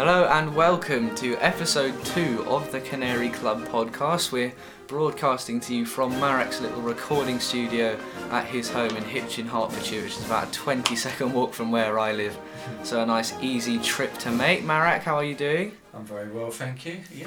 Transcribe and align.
Hello 0.00 0.24
and 0.24 0.56
welcome 0.56 1.14
to 1.16 1.36
episode 1.44 1.92
two 2.06 2.42
of 2.48 2.72
the 2.72 2.80
Canary 2.80 3.28
Club 3.28 3.66
podcast. 3.66 4.32
We're 4.32 4.54
broadcasting 4.86 5.60
to 5.60 5.74
you 5.74 5.84
from 5.84 6.18
Marek's 6.18 6.62
little 6.62 6.80
recording 6.80 7.38
studio 7.38 7.98
at 8.30 8.46
his 8.46 8.70
home 8.70 8.96
in 8.96 9.04
Hitchin, 9.04 9.46
Hertfordshire, 9.46 10.00
which 10.00 10.16
is 10.16 10.24
about 10.24 10.48
a 10.48 10.52
20 10.52 10.96
second 10.96 11.34
walk 11.34 11.52
from 11.52 11.70
where 11.70 11.98
I 11.98 12.12
live. 12.12 12.34
So 12.82 13.02
a 13.02 13.04
nice 13.04 13.34
easy 13.42 13.78
trip 13.78 14.16
to 14.20 14.30
make. 14.30 14.64
Marek, 14.64 15.02
how 15.02 15.16
are 15.16 15.24
you 15.24 15.34
doing? 15.34 15.76
I'm 15.92 16.06
very 16.06 16.30
well, 16.30 16.50
thank 16.50 16.86
you. 16.86 17.00
Yeah. 17.14 17.26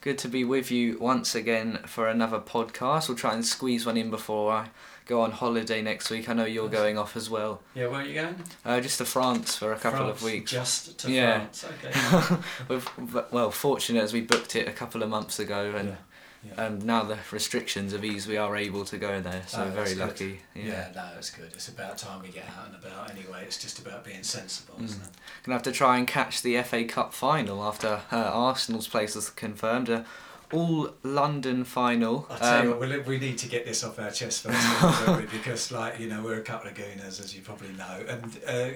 Good 0.00 0.16
to 0.18 0.28
be 0.28 0.44
with 0.44 0.70
you 0.70 0.98
once 0.98 1.34
again 1.34 1.80
for 1.86 2.08
another 2.08 2.38
podcast. 2.38 3.08
We'll 3.08 3.18
try 3.18 3.34
and 3.34 3.44
squeeze 3.44 3.84
one 3.84 3.98
in 3.98 4.08
before 4.10 4.50
I 4.50 4.68
go 5.04 5.20
on 5.20 5.30
holiday 5.30 5.82
next 5.82 6.08
week. 6.08 6.26
I 6.30 6.32
know 6.32 6.46
you're 6.46 6.70
going 6.70 6.96
off 6.96 7.16
as 7.18 7.28
well. 7.28 7.60
Yeah, 7.74 7.88
where 7.88 8.00
are 8.00 8.04
you 8.04 8.14
going? 8.14 8.36
Uh, 8.64 8.80
just 8.80 8.96
to 8.98 9.04
France 9.04 9.56
for 9.56 9.72
a 9.74 9.76
couple 9.78 9.98
France, 10.06 10.18
of 10.20 10.24
weeks. 10.24 10.50
Just 10.50 10.98
to 11.00 11.10
Yeah. 11.10 11.40
France. 11.40 11.66
Okay. 11.84 12.36
We've, 12.68 12.88
well, 13.30 13.50
fortunate 13.50 14.02
as 14.02 14.14
we 14.14 14.22
booked 14.22 14.56
it 14.56 14.66
a 14.66 14.72
couple 14.72 15.02
of 15.02 15.10
months 15.10 15.38
ago, 15.38 15.74
and 15.76 15.90
yeah. 15.90 15.94
Yeah. 16.44 16.64
um, 16.66 16.78
now 16.80 17.04
the 17.04 17.18
restrictions 17.30 17.92
have 17.92 18.04
eased, 18.04 18.28
we 18.28 18.36
are 18.36 18.56
able 18.56 18.84
to 18.86 18.96
go 18.98 19.20
there. 19.20 19.42
So 19.46 19.62
Oh, 19.64 19.70
very 19.70 19.90
good. 19.90 19.98
lucky. 19.98 20.40
yeah. 20.54 20.64
Yeah. 20.64 20.88
no, 20.94 21.04
it's 21.18 21.30
good. 21.30 21.50
It's 21.52 21.68
about 21.68 21.98
time 21.98 22.22
we 22.22 22.28
get 22.28 22.44
out 22.58 22.66
and 22.68 22.76
about 22.82 23.10
anyway. 23.10 23.42
It's 23.44 23.58
just 23.60 23.78
about 23.78 24.04
being 24.04 24.22
sensible, 24.22 24.74
Mm. 24.78 24.84
isn't 24.84 25.02
it? 25.02 25.10
Gonna 25.44 25.54
have 25.56 25.62
to 25.64 25.72
try 25.72 25.98
and 25.98 26.06
catch 26.06 26.42
the 26.42 26.56
FA 26.62 26.84
Cup 26.84 27.12
final 27.14 27.62
after 27.64 28.00
uh, 28.10 28.16
Arsenal's 28.16 28.88
place 28.88 29.14
was 29.14 29.30
confirmed. 29.30 29.88
A 29.88 30.04
all 30.52 30.90
London 31.04 31.62
final. 31.64 32.26
I 32.28 32.36
tell 32.38 32.64
you 32.64 32.72
Um, 32.72 32.80
what, 32.80 32.88
we 32.88 32.98
we 32.98 33.18
need 33.18 33.38
to 33.38 33.48
get 33.48 33.64
this 33.64 33.84
off 33.84 34.00
our 34.00 34.10
chest 34.10 34.42
first, 34.42 35.30
because, 35.30 35.70
like, 35.70 36.00
you 36.00 36.08
know, 36.08 36.22
we're 36.24 36.40
a 36.40 36.42
couple 36.42 36.68
of 36.68 36.74
gooners, 36.76 37.20
as 37.20 37.32
you 37.36 37.40
probably 37.42 37.68
know. 37.74 38.04
And 38.08 38.40
uh, 38.44 38.68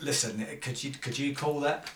listen, 0.00 0.46
could 0.62 0.82
you 0.82 0.92
could 0.92 1.18
you 1.18 1.34
call 1.34 1.60
that? 1.60 1.90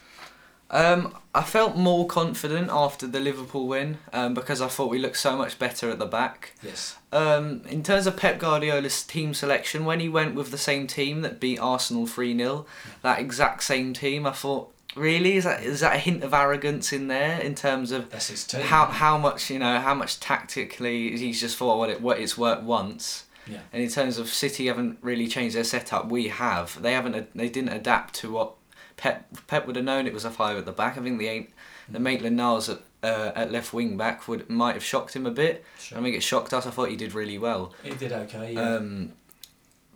Um, 0.70 1.14
I 1.34 1.42
felt 1.42 1.76
more 1.76 2.06
confident 2.06 2.68
after 2.70 3.06
the 3.06 3.20
Liverpool 3.20 3.66
win 3.66 3.98
um, 4.12 4.34
because 4.34 4.60
I 4.60 4.68
thought 4.68 4.90
we 4.90 4.98
looked 4.98 5.16
so 5.16 5.36
much 5.36 5.58
better 5.58 5.90
at 5.90 5.98
the 5.98 6.06
back. 6.06 6.52
Yes. 6.62 6.96
Um, 7.12 7.62
in 7.68 7.82
terms 7.82 8.06
of 8.06 8.16
Pep 8.16 8.38
Guardiola's 8.38 9.02
team 9.02 9.34
selection, 9.34 9.84
when 9.84 10.00
he 10.00 10.08
went 10.08 10.34
with 10.34 10.50
the 10.50 10.58
same 10.58 10.86
team 10.86 11.22
that 11.22 11.40
beat 11.40 11.58
Arsenal 11.58 12.06
3 12.06 12.36
0, 12.36 12.66
that 13.02 13.18
exact 13.18 13.62
same 13.64 13.92
team, 13.92 14.26
I 14.26 14.32
thought, 14.32 14.72
really? 14.96 15.36
Is 15.36 15.44
that, 15.44 15.62
is 15.62 15.80
that 15.80 15.96
a 15.96 15.98
hint 15.98 16.22
of 16.22 16.32
arrogance 16.32 16.92
in 16.92 17.08
there 17.08 17.40
in 17.40 17.54
terms 17.54 17.90
of 17.90 18.10
That's 18.10 18.28
his 18.28 18.44
team. 18.44 18.62
how, 18.62 18.86
how 18.86 19.18
much, 19.18 19.50
you 19.50 19.58
know, 19.58 19.80
how 19.80 19.94
much 19.94 20.20
tactically 20.20 21.16
he's 21.16 21.40
just 21.40 21.56
thought, 21.56 21.78
what, 21.78 21.90
it, 21.90 22.00
what 22.00 22.18
it's 22.18 22.38
worked 22.38 22.62
once? 22.62 23.24
Yeah. 23.46 23.60
And 23.72 23.82
in 23.82 23.90
terms 23.90 24.18
of 24.18 24.28
City 24.28 24.66
haven't 24.66 24.98
really 25.02 25.26
changed 25.28 25.56
their 25.56 25.64
setup, 25.64 26.08
we 26.08 26.28
have. 26.28 26.80
They 26.80 26.92
haven't. 26.92 27.34
They 27.34 27.48
didn't 27.48 27.72
adapt 27.72 28.14
to 28.16 28.32
what 28.32 28.54
Pep 28.96 29.26
Pep 29.46 29.66
would 29.66 29.76
have 29.76 29.84
known. 29.84 30.06
It 30.06 30.12
was 30.12 30.24
a 30.24 30.30
five 30.30 30.56
at 30.56 30.64
the 30.66 30.72
back. 30.72 30.96
I 30.98 31.02
think 31.02 31.18
the 31.18 31.28
eight, 31.28 31.52
the 31.88 31.98
Maitland 32.00 32.36
Niles 32.36 32.68
at 32.68 32.80
uh, 33.02 33.32
at 33.34 33.52
left 33.52 33.72
wing 33.72 33.96
back 33.96 34.26
would 34.28 34.48
might 34.48 34.74
have 34.74 34.84
shocked 34.84 35.14
him 35.14 35.26
a 35.26 35.30
bit. 35.30 35.64
Sure. 35.78 35.98
I 35.98 36.02
think 36.02 36.16
it 36.16 36.22
shocked 36.22 36.52
us. 36.54 36.66
I 36.66 36.70
thought 36.70 36.88
he 36.90 36.96
did 36.96 37.12
really 37.14 37.38
well. 37.38 37.72
He 37.82 37.90
did 37.90 38.12
okay. 38.12 38.54
Yeah. 38.54 38.76
Um, 38.76 39.12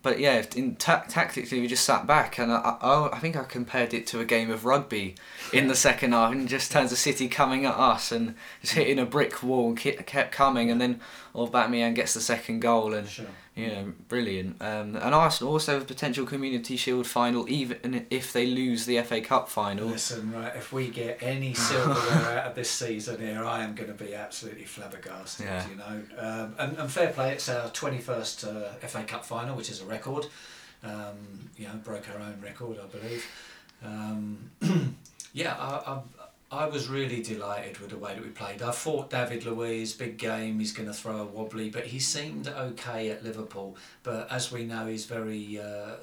but 0.01 0.17
yeah, 0.19 0.45
in 0.55 0.75
ta- 0.77 1.03
tactically 1.09 1.59
we 1.59 1.67
just 1.67 1.83
sat 1.83 2.07
back, 2.07 2.37
and 2.39 2.51
I, 2.51 2.77
I 2.81 3.09
I 3.13 3.19
think 3.19 3.35
I 3.35 3.43
compared 3.43 3.93
it 3.93 4.07
to 4.07 4.19
a 4.21 4.25
game 4.25 4.49
of 4.49 4.63
rugby 4.63 5.15
in 5.51 5.67
the 5.67 5.75
second 5.87 6.13
half, 6.13 6.31
and 6.31 6.47
just 6.47 6.71
turns 6.71 6.91
the 6.91 6.95
City 6.95 7.27
coming 7.27 7.65
at 7.65 7.75
us 7.75 8.11
and 8.11 8.35
just 8.61 8.73
hitting 8.73 8.97
a 8.99 9.05
brick 9.05 9.43
wall, 9.43 9.69
and 9.69 9.77
ke- 9.77 10.05
kept 10.05 10.31
coming, 10.31 10.71
and 10.71 10.79
then 10.79 11.01
Aubameyang 11.35 11.95
gets 11.95 12.13
the 12.13 12.21
second 12.21 12.61
goal, 12.61 12.93
and 12.93 13.09
sure. 13.09 13.25
Know, 13.67 13.93
brilliant. 14.07 14.61
Um, 14.61 14.95
and 14.95 15.13
Arsenal 15.15 15.53
also 15.53 15.73
have 15.73 15.81
a 15.83 15.85
potential 15.85 16.25
Community 16.25 16.75
Shield 16.77 17.05
final, 17.07 17.47
even 17.49 18.05
if 18.09 18.33
they 18.33 18.45
lose 18.47 18.85
the 18.85 19.01
FA 19.01 19.21
Cup 19.21 19.49
final. 19.49 19.87
Listen, 19.87 20.31
right, 20.31 20.55
if 20.55 20.71
we 20.73 20.87
get 20.89 21.19
any 21.21 21.53
silverware 21.69 22.39
out 22.39 22.47
of 22.47 22.55
this 22.55 22.69
season 22.69 23.19
here, 23.19 23.43
I 23.43 23.63
am 23.63 23.75
going 23.75 23.95
to 23.95 24.03
be 24.03 24.13
absolutely 24.15 24.65
flabbergasted, 24.65 25.45
Yeah. 25.45 25.67
you 25.69 25.75
know. 25.75 26.01
Um, 26.17 26.55
and, 26.57 26.77
and 26.77 26.91
fair 26.91 27.09
play, 27.11 27.33
it's 27.33 27.49
our 27.49 27.69
21st 27.69 28.47
uh, 28.47 28.87
FA 28.87 29.03
Cup 29.03 29.25
final, 29.25 29.55
which 29.55 29.69
is 29.69 29.81
a 29.81 29.85
record. 29.85 30.27
Um, 30.83 31.49
you 31.57 31.67
know, 31.67 31.73
broke 31.83 32.07
our 32.09 32.19
own 32.21 32.39
record, 32.41 32.77
I 32.81 32.87
believe. 32.87 33.25
Um, 33.83 34.49
yeah, 35.33 35.55
I, 35.59 35.99
I, 36.51 36.65
was 36.67 36.89
really 36.89 37.21
delighted 37.21 37.79
with 37.79 37.91
the 37.91 37.97
way 37.97 38.13
that 38.13 38.23
we 38.23 38.29
played. 38.29 38.61
I 38.61 38.71
thought 38.71 39.09
David 39.09 39.45
Luiz, 39.45 39.93
big 39.93 40.17
game, 40.17 40.59
he's 40.59 40.71
going 40.71 40.87
to 40.87 40.93
throw 40.93 41.17
a 41.17 41.25
wobbly, 41.25 41.69
but 41.69 41.85
he 41.85 41.99
seemed 41.99 42.47
okay 42.47 43.09
at 43.09 43.23
Liverpool. 43.23 43.77
But 44.03 44.31
as 44.31 44.51
we 44.51 44.65
know, 44.65 44.87
he's 44.87 45.05
very. 45.05 45.59
Uh, 45.59 45.95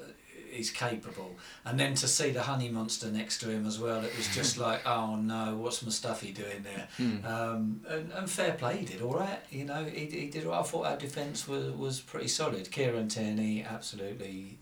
he's 0.49 0.71
capable. 0.71 1.35
And 1.65 1.79
then 1.79 1.93
to 1.95 2.07
see 2.07 2.31
the 2.31 2.41
honey 2.41 2.69
monster 2.69 3.11
next 3.11 3.39
to 3.39 3.49
him 3.49 3.65
as 3.67 3.79
well, 3.79 4.03
it 4.03 4.15
was 4.17 4.27
just 4.33 4.57
like, 4.67 4.85
oh 4.85 5.15
no, 5.15 5.55
what's 5.57 5.83
Mustafi 5.83 6.33
doing 6.33 6.63
there? 6.63 6.87
Hmm. 6.97 7.25
Um, 7.25 7.81
and, 7.87 8.11
and 8.11 8.29
fair 8.29 8.53
play, 8.53 8.77
he 8.77 8.85
did 8.85 9.01
all 9.01 9.13
right. 9.13 9.39
You 9.49 9.65
know, 9.65 9.85
he, 9.85 10.05
he 10.05 10.27
did. 10.27 10.45
all 10.45 10.51
right. 10.51 10.59
I 10.59 10.63
thought 10.63 10.85
our 10.85 10.97
defence 10.97 11.47
was 11.47 11.71
was 11.71 11.99
pretty 11.99 12.27
solid. 12.27 12.69
Kieran 12.71 13.07
Tierney, 13.07 13.63
absolutely 13.63 14.57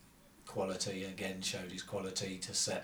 quality 0.56 1.04
again, 1.04 1.42
showed 1.42 1.72
his 1.72 1.84
quality 1.84 2.38
to 2.48 2.54
set. 2.54 2.84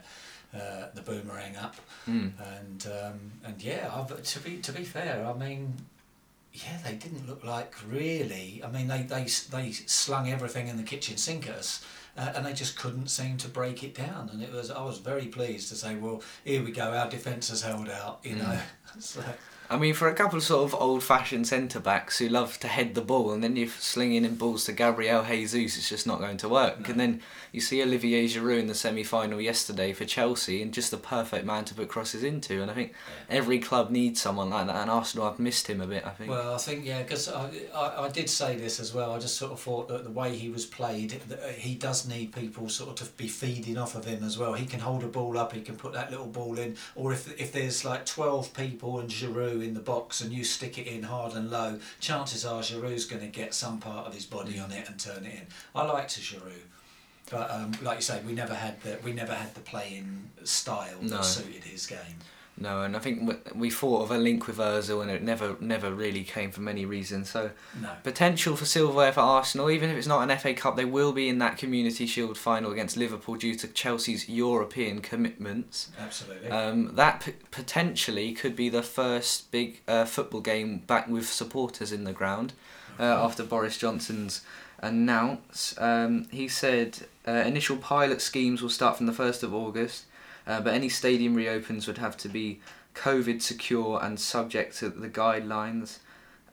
Uh, 0.53 0.87
the 0.95 1.01
boomerang 1.01 1.55
up 1.55 1.75
Mm. 2.09 2.31
and 2.57 2.85
um, 3.01 3.19
and 3.45 3.63
yeah, 3.63 3.89
I've, 3.95 4.11
to 4.21 4.39
be 4.45 4.57
to 4.67 4.73
be 4.73 4.83
fair, 4.83 5.25
I 5.25 5.31
mean, 5.45 5.61
yeah, 6.51 6.77
they 6.83 6.95
didn't 7.03 7.25
look 7.25 7.45
like 7.45 7.73
really. 7.89 8.61
I 8.65 8.69
mean, 8.69 8.87
they 8.89 9.03
they 9.03 9.23
they 9.55 9.71
slung 9.71 10.29
everything 10.29 10.67
in 10.67 10.75
the 10.75 10.83
kitchen 10.83 11.15
sink 11.15 11.47
at 11.47 11.55
us, 11.55 11.85
uh, 12.17 12.33
and 12.35 12.45
they 12.45 12.51
just 12.63 12.75
couldn't 12.77 13.07
seem 13.07 13.37
to 13.37 13.47
break 13.47 13.81
it 13.87 13.95
down. 13.95 14.29
And 14.33 14.43
it 14.43 14.51
was 14.51 14.69
I 14.69 14.83
was 14.83 14.97
very 14.97 15.27
pleased 15.37 15.69
to 15.69 15.75
say, 15.75 15.95
well, 15.95 16.21
here 16.43 16.61
we 16.61 16.71
go, 16.73 16.87
our 16.91 17.09
defence 17.09 17.47
has 17.53 17.61
held 17.61 17.87
out. 17.87 18.19
You 18.23 18.35
know, 18.35 18.59
so, 18.99 19.23
I 19.71 19.77
mean, 19.77 19.93
for 19.93 20.09
a 20.09 20.13
couple 20.13 20.35
of 20.35 20.43
sort 20.43 20.65
of 20.65 20.79
old-fashioned 20.79 21.47
centre 21.47 21.79
backs 21.79 22.19
who 22.19 22.27
love 22.27 22.59
to 22.59 22.67
head 22.67 22.93
the 22.93 23.01
ball, 23.01 23.31
and 23.31 23.41
then 23.41 23.55
you're 23.55 23.69
slinging 23.69 24.25
in 24.25 24.35
balls 24.35 24.65
to 24.65 24.73
Gabriel 24.73 25.23
Jesus, 25.23 25.77
it's 25.77 25.87
just 25.87 26.05
not 26.05 26.19
going 26.19 26.35
to 26.37 26.49
work. 26.49 26.81
No. 26.81 26.89
And 26.89 26.99
then 26.99 27.21
you 27.53 27.61
see 27.61 27.81
Olivier 27.81 28.27
Giroud 28.27 28.59
in 28.59 28.67
the 28.67 28.75
semi-final 28.75 29.39
yesterday 29.39 29.93
for 29.93 30.03
Chelsea, 30.03 30.61
and 30.61 30.73
just 30.73 30.91
the 30.91 30.97
perfect 30.97 31.45
man 31.45 31.63
to 31.65 31.73
put 31.73 31.87
crosses 31.87 32.21
into. 32.21 32.61
And 32.61 32.69
I 32.69 32.73
think 32.73 32.93
every 33.29 33.59
club 33.59 33.91
needs 33.91 34.21
someone 34.21 34.49
like 34.49 34.67
that, 34.67 34.75
and 34.75 34.91
Arsenal 34.91 35.29
have 35.29 35.39
missed 35.39 35.67
him 35.67 35.79
a 35.79 35.87
bit. 35.87 36.05
I 36.05 36.09
think. 36.09 36.29
Well, 36.29 36.53
I 36.53 36.57
think 36.57 36.85
yeah, 36.85 37.01
because 37.03 37.29
I, 37.29 37.49
I 37.73 38.07
I 38.07 38.09
did 38.09 38.29
say 38.29 38.57
this 38.57 38.81
as 38.81 38.93
well. 38.93 39.13
I 39.13 39.19
just 39.19 39.37
sort 39.37 39.53
of 39.53 39.59
thought 39.61 39.87
that 39.87 40.03
the 40.03 40.11
way 40.11 40.35
he 40.35 40.49
was 40.49 40.65
played, 40.65 41.11
that 41.29 41.41
uh, 41.41 41.47
he 41.47 41.75
does 41.75 42.05
need 42.05 42.33
people 42.33 42.67
sort 42.67 42.89
of 42.89 43.07
to 43.07 43.13
be 43.13 43.29
feeding 43.29 43.77
off 43.77 43.95
of 43.95 44.03
him 44.03 44.21
as 44.25 44.37
well. 44.37 44.51
He 44.53 44.65
can 44.65 44.81
hold 44.81 45.05
a 45.05 45.07
ball 45.07 45.37
up, 45.37 45.53
he 45.53 45.61
can 45.61 45.77
put 45.77 45.93
that 45.93 46.11
little 46.11 46.27
ball 46.27 46.59
in, 46.59 46.75
or 46.95 47.13
if 47.13 47.39
if 47.39 47.53
there's 47.53 47.85
like 47.85 48.05
twelve 48.05 48.53
people 48.53 48.99
and 48.99 49.09
Giroud 49.09 49.60
in 49.61 49.73
the 49.73 49.79
box 49.79 50.21
and 50.21 50.31
you 50.31 50.43
stick 50.43 50.77
it 50.77 50.87
in 50.87 51.03
hard 51.03 51.33
and 51.33 51.49
low, 51.49 51.79
chances 51.99 52.45
are 52.45 52.61
Giroud's 52.61 53.05
going 53.05 53.21
to 53.21 53.27
get 53.27 53.53
some 53.53 53.79
part 53.79 54.07
of 54.07 54.13
his 54.13 54.25
body 54.25 54.59
on 54.59 54.71
it 54.71 54.87
and 54.89 54.99
turn 54.99 55.25
it 55.25 55.33
in. 55.33 55.47
I 55.75 55.83
liked 55.85 56.19
Giroud. 56.19 56.67
But 57.29 57.49
um, 57.49 57.71
like 57.81 57.97
you 57.97 58.01
say, 58.01 58.21
we 58.25 58.33
never 58.33 58.53
had 58.53 58.81
the 58.81 58.97
we 59.03 59.13
never 59.13 59.33
had 59.33 59.55
the 59.55 59.61
playing 59.61 60.29
style 60.43 60.97
that 61.03 61.23
suited 61.23 61.63
his 61.63 61.87
game. 61.87 62.19
No, 62.57 62.83
and 62.83 62.95
I 62.95 62.99
think 62.99 63.39
we 63.55 63.71
thought 63.71 64.03
of 64.03 64.11
a 64.11 64.17
link 64.19 64.45
with 64.45 64.57
Ozil, 64.57 65.01
and 65.01 65.09
it 65.09 65.23
never, 65.23 65.55
never 65.59 65.91
really 65.91 66.23
came 66.23 66.51
for 66.51 66.61
many 66.61 66.85
reasons. 66.85 67.29
So 67.29 67.51
No. 67.81 67.89
potential 68.03 68.55
for 68.55 68.65
silverware 68.65 69.11
for 69.11 69.21
Arsenal, 69.21 69.71
even 69.71 69.89
if 69.89 69.97
it's 69.97 70.05
not 70.05 70.21
an 70.29 70.37
FA 70.37 70.53
Cup, 70.53 70.75
they 70.75 70.85
will 70.85 71.11
be 71.11 71.27
in 71.27 71.39
that 71.39 71.57
Community 71.57 72.05
Shield 72.05 72.37
final 72.37 72.71
against 72.71 72.97
Liverpool 72.97 73.35
due 73.35 73.55
to 73.55 73.67
Chelsea's 73.67 74.29
European 74.29 75.01
commitments. 75.01 75.89
Absolutely. 75.99 76.49
Um, 76.51 76.93
that 76.95 77.21
p- 77.21 77.33
potentially 77.49 78.33
could 78.33 78.55
be 78.55 78.69
the 78.69 78.83
first 78.83 79.49
big 79.51 79.81
uh, 79.87 80.05
football 80.05 80.41
game 80.41 80.79
back 80.79 81.07
with 81.07 81.27
supporters 81.27 81.91
in 81.91 82.03
the 82.03 82.13
ground 82.13 82.53
uh, 82.99 83.03
after 83.03 83.43
Boris 83.43 83.77
Johnson's 83.77 84.41
announce. 84.83 85.73
Um, 85.79 86.27
he 86.31 86.47
said 86.47 86.99
uh, 87.27 87.31
initial 87.31 87.77
pilot 87.77 88.21
schemes 88.21 88.61
will 88.61 88.69
start 88.69 88.97
from 88.97 89.05
the 89.05 89.13
1st 89.13 89.43
of 89.43 89.53
August, 89.53 90.05
uh, 90.51 90.61
but 90.61 90.73
any 90.73 90.89
stadium 90.89 91.33
reopens 91.35 91.87
would 91.87 91.97
have 91.97 92.15
to 92.17 92.29
be 92.29 92.59
COVID 92.95 93.41
secure 93.41 93.99
and 94.03 94.19
subject 94.19 94.77
to 94.79 94.89
the 94.89 95.09
guidelines. 95.09 95.99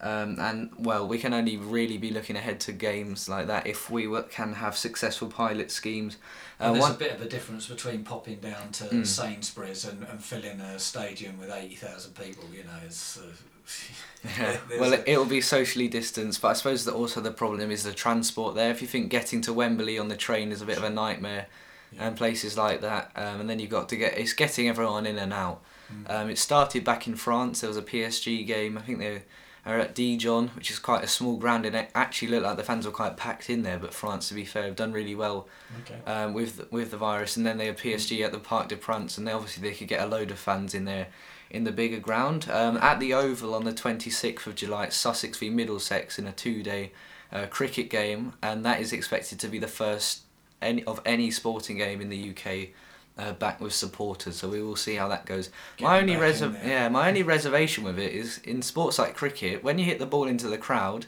Um, 0.01 0.39
and 0.39 0.71
well, 0.79 1.09
we 1.09 1.19
can 1.19 1.35
only 1.35 1.57
really 1.57 1.99
be 1.99 2.11
looking 2.13 2.37
ahead 2.37 2.61
to 2.61 2.73
games 2.73 3.29
like 3.29 3.49
that 3.49 3.67
if 3.67 3.91
we 3.91 4.07
were, 4.07 4.23
can 4.23 4.53
have 4.55 4.77
successful 4.77 5.27
pilot 5.29 5.73
schemes. 5.73 6.19
And 6.61 6.69
Uh, 6.71 6.73
there's 6.75 6.83
one- 6.83 6.93
a 6.93 6.99
bit 6.99 7.13
of 7.13 7.21
a 7.23 7.29
difference 7.29 7.67
between 7.67 8.05
popping 8.05 8.39
down 8.39 8.71
to 8.73 8.85
Mm. 8.85 9.05
Sainsbury's 9.05 9.85
and, 9.85 10.05
and 10.05 10.23
filling 10.23 10.61
a 10.61 10.79
stadium 10.79 11.37
with 11.41 11.51
80,000 11.51 12.15
people, 12.15 12.45
you 12.53 12.63
know, 12.63 12.79
it's... 12.87 13.19
Uh, 13.19 13.23
Yeah. 14.39 14.57
Well, 14.81 14.93
it, 14.93 15.03
it'll 15.07 15.25
be 15.25 15.41
socially 15.41 15.89
distanced, 15.89 16.41
but 16.43 16.49
I 16.49 16.53
suppose 16.55 16.85
that 16.85 16.95
also 16.95 17.21
the 17.21 17.33
problem 17.33 17.71
is 17.71 17.83
the 17.83 17.93
transport 17.93 18.55
there. 18.55 18.71
If 18.71 18.81
you 18.83 18.89
think 18.89 19.11
getting 19.11 19.41
to 19.43 19.53
Wembley 19.53 19.99
on 19.99 20.09
the 20.09 20.17
train 20.17 20.53
is 20.53 20.63
a 20.63 20.67
bit 20.67 20.79
of 20.79 20.85
a 20.85 20.91
nightmare, 20.91 21.47
Yeah. 21.93 22.07
and 22.09 22.17
places 22.17 22.57
like 22.57 22.81
that, 22.83 23.13
um, 23.17 23.41
and 23.41 23.49
then 23.51 23.59
you've 23.61 23.71
got 23.71 23.89
to 23.89 23.97
get 23.97 24.19
it's 24.19 24.33
getting 24.35 24.69
everyone 24.69 25.07
in 25.07 25.19
and 25.19 25.33
out. 25.33 25.63
Mm. 25.93 26.11
Um, 26.11 26.31
it 26.31 26.39
started 26.39 26.85
back 26.85 27.07
in 27.07 27.17
France. 27.17 27.61
There 27.61 27.69
was 27.69 27.77
a 27.79 27.83
PSG 27.83 28.47
game. 28.47 28.77
I 28.77 28.83
think 28.83 28.99
they 28.99 29.23
are 29.65 29.79
at 29.79 29.95
Dijon, 29.95 30.49
which 30.49 30.71
is 30.71 30.79
quite 30.79 31.03
a 31.03 31.09
small 31.09 31.37
ground, 31.37 31.65
and 31.67 31.75
it 31.75 31.91
actually 31.95 32.29
looked 32.29 32.45
like 32.45 32.57
the 32.57 32.63
fans 32.63 32.85
were 32.87 32.93
quite 32.93 33.17
packed 33.17 33.49
in 33.51 33.63
there. 33.63 33.79
But 33.79 33.95
France, 33.95 34.29
to 34.29 34.35
be 34.35 34.45
fair, 34.45 34.65
have 34.65 34.77
done 34.77 34.93
really 34.93 35.15
well 35.15 35.49
Okay. 35.81 35.99
um, 36.11 36.35
with 36.35 36.71
with 36.71 36.91
the 36.91 36.97
virus, 36.99 37.37
and 37.39 37.47
then 37.47 37.57
they 37.59 37.67
have 37.67 37.77
PSG 37.77 38.23
at 38.25 38.33
the 38.33 38.39
Parc 38.39 38.69
des 38.69 38.77
Princes, 38.77 39.17
and 39.19 39.27
they 39.27 39.33
obviously 39.33 39.67
they 39.69 39.75
could 39.75 39.89
get 39.89 40.01
a 40.03 40.07
load 40.07 40.31
of 40.31 40.39
fans 40.39 40.75
in 40.75 40.85
there 40.85 41.09
in 41.51 41.65
the 41.65 41.73
bigger 41.73 41.99
ground. 42.01 42.49
Um, 42.51 42.77
at 42.77 43.01
the 43.01 43.15
Oval 43.15 43.55
on 43.55 43.65
the 43.65 43.73
twenty 43.73 44.11
sixth 44.11 44.47
of 44.47 44.55
July, 44.57 44.85
it's 44.85 44.97
Sussex 44.97 45.39
v 45.39 45.49
Middlesex 45.49 46.19
in 46.19 46.27
a 46.27 46.33
two 46.33 46.63
day 46.63 46.93
uh, 47.33 47.47
cricket 47.47 47.89
game, 47.89 48.35
and 48.43 48.65
that 48.67 48.81
is 48.81 48.93
expected 48.93 49.41
to 49.41 49.49
be 49.49 49.59
the 49.59 49.67
first 49.69 50.23
any 50.61 50.85
of 50.85 51.01
any 51.05 51.31
sporting 51.31 51.79
game 51.79 52.01
in 52.01 52.09
the 52.09 52.31
UK. 52.31 52.69
Uh, 53.17 53.33
back 53.33 53.61
with 53.61 53.73
supporters, 53.73 54.37
so 54.37 54.49
we 54.49 54.63
will 54.63 54.77
see 54.77 54.95
how 54.95 55.09
that 55.09 55.27
goes. 55.27 55.51
my 55.81 55.99
only 55.99 56.15
reser- 56.15 56.55
yeah, 56.65 56.89
my 56.89 57.09
only 57.09 57.25
reservation 57.25 57.83
with 57.83 57.99
it 57.99 58.13
is 58.13 58.39
in 58.45 58.63
sports 58.63 58.97
like 58.97 59.17
cricket, 59.17 59.65
when 59.65 59.77
you 59.77 59.85
hit 59.85 59.99
the 59.99 60.07
ball 60.07 60.29
into 60.29 60.47
the 60.47 60.57
crowd, 60.57 61.07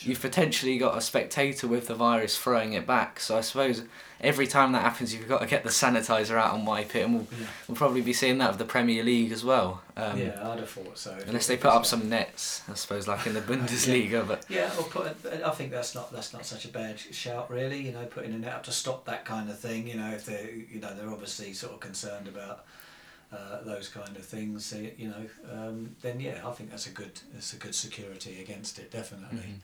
you've 0.00 0.20
potentially 0.20 0.76
got 0.76 0.98
a 0.98 1.00
spectator 1.00 1.66
with 1.66 1.86
the 1.86 1.94
virus 1.94 2.36
throwing 2.36 2.74
it 2.74 2.86
back. 2.86 3.18
So 3.20 3.38
I 3.38 3.40
suppose 3.40 3.84
every 4.20 4.46
time 4.46 4.72
that 4.72 4.82
happens, 4.82 5.12
you've 5.14 5.28
got 5.28 5.40
to 5.40 5.46
get 5.46 5.62
the 5.62 5.70
sanitizer 5.70 6.36
out 6.36 6.54
and 6.54 6.66
wipe 6.66 6.94
it, 6.96 7.04
and 7.04 7.14
we'll, 7.14 7.26
Yeah. 7.38 7.46
we'll 7.68 7.76
probably 7.76 8.00
be 8.00 8.12
seeing 8.12 8.38
that 8.38 8.50
of 8.50 8.58
the 8.58 8.64
Premier 8.64 9.02
League 9.04 9.32
as 9.32 9.44
well. 9.44 9.82
Um, 9.96 10.18
yeah, 10.18 10.48
I'd 10.50 10.58
have 10.58 10.70
thought 10.70 10.98
so. 10.98 11.16
Unless 11.26 11.46
they 11.46 11.56
put 11.56 11.70
up 11.70 11.86
some 11.86 12.08
nets, 12.08 12.62
I 12.70 12.74
suppose, 12.74 13.06
like 13.08 13.26
in 13.26 13.34
the 13.34 13.40
Bundesliga. 13.52 14.26
But 14.26 14.44
Yeah, 14.48 14.70
or 14.78 14.84
put. 14.84 15.16
I 15.44 15.50
think 15.50 15.70
that's 15.70 15.94
not 15.94 16.12
that's 16.12 16.32
not 16.32 16.44
such 16.46 16.64
a 16.64 16.68
bad 16.68 16.98
shout, 16.98 17.50
really. 17.50 17.80
You 17.82 17.92
know, 17.92 18.04
putting 18.06 18.32
a 18.34 18.38
net 18.38 18.52
up 18.54 18.62
to 18.64 18.72
stop 18.72 19.04
that 19.06 19.24
kind 19.24 19.48
of 19.50 19.58
thing. 19.58 19.86
You 19.88 19.94
know, 19.96 20.10
if 20.10 20.24
they, 20.26 20.64
you 20.70 20.80
know, 20.80 20.94
they're 20.94 21.10
obviously 21.10 21.52
sort 21.52 21.72
of 21.74 21.80
concerned 21.80 22.28
about 22.28 22.64
uh, 23.32 23.62
those 23.64 23.88
kind 23.88 24.16
of 24.16 24.24
things. 24.24 24.72
You 24.98 25.08
know, 25.08 25.26
um, 25.52 25.96
then 26.02 26.20
yeah, 26.20 26.40
I 26.46 26.52
think 26.52 26.70
that's 26.70 26.86
a 26.86 26.90
good 26.90 27.20
that's 27.32 27.52
a 27.52 27.56
good 27.56 27.74
security 27.74 28.40
against 28.40 28.78
it, 28.78 28.90
definitely. 28.90 29.38
Mhm. 29.38 29.60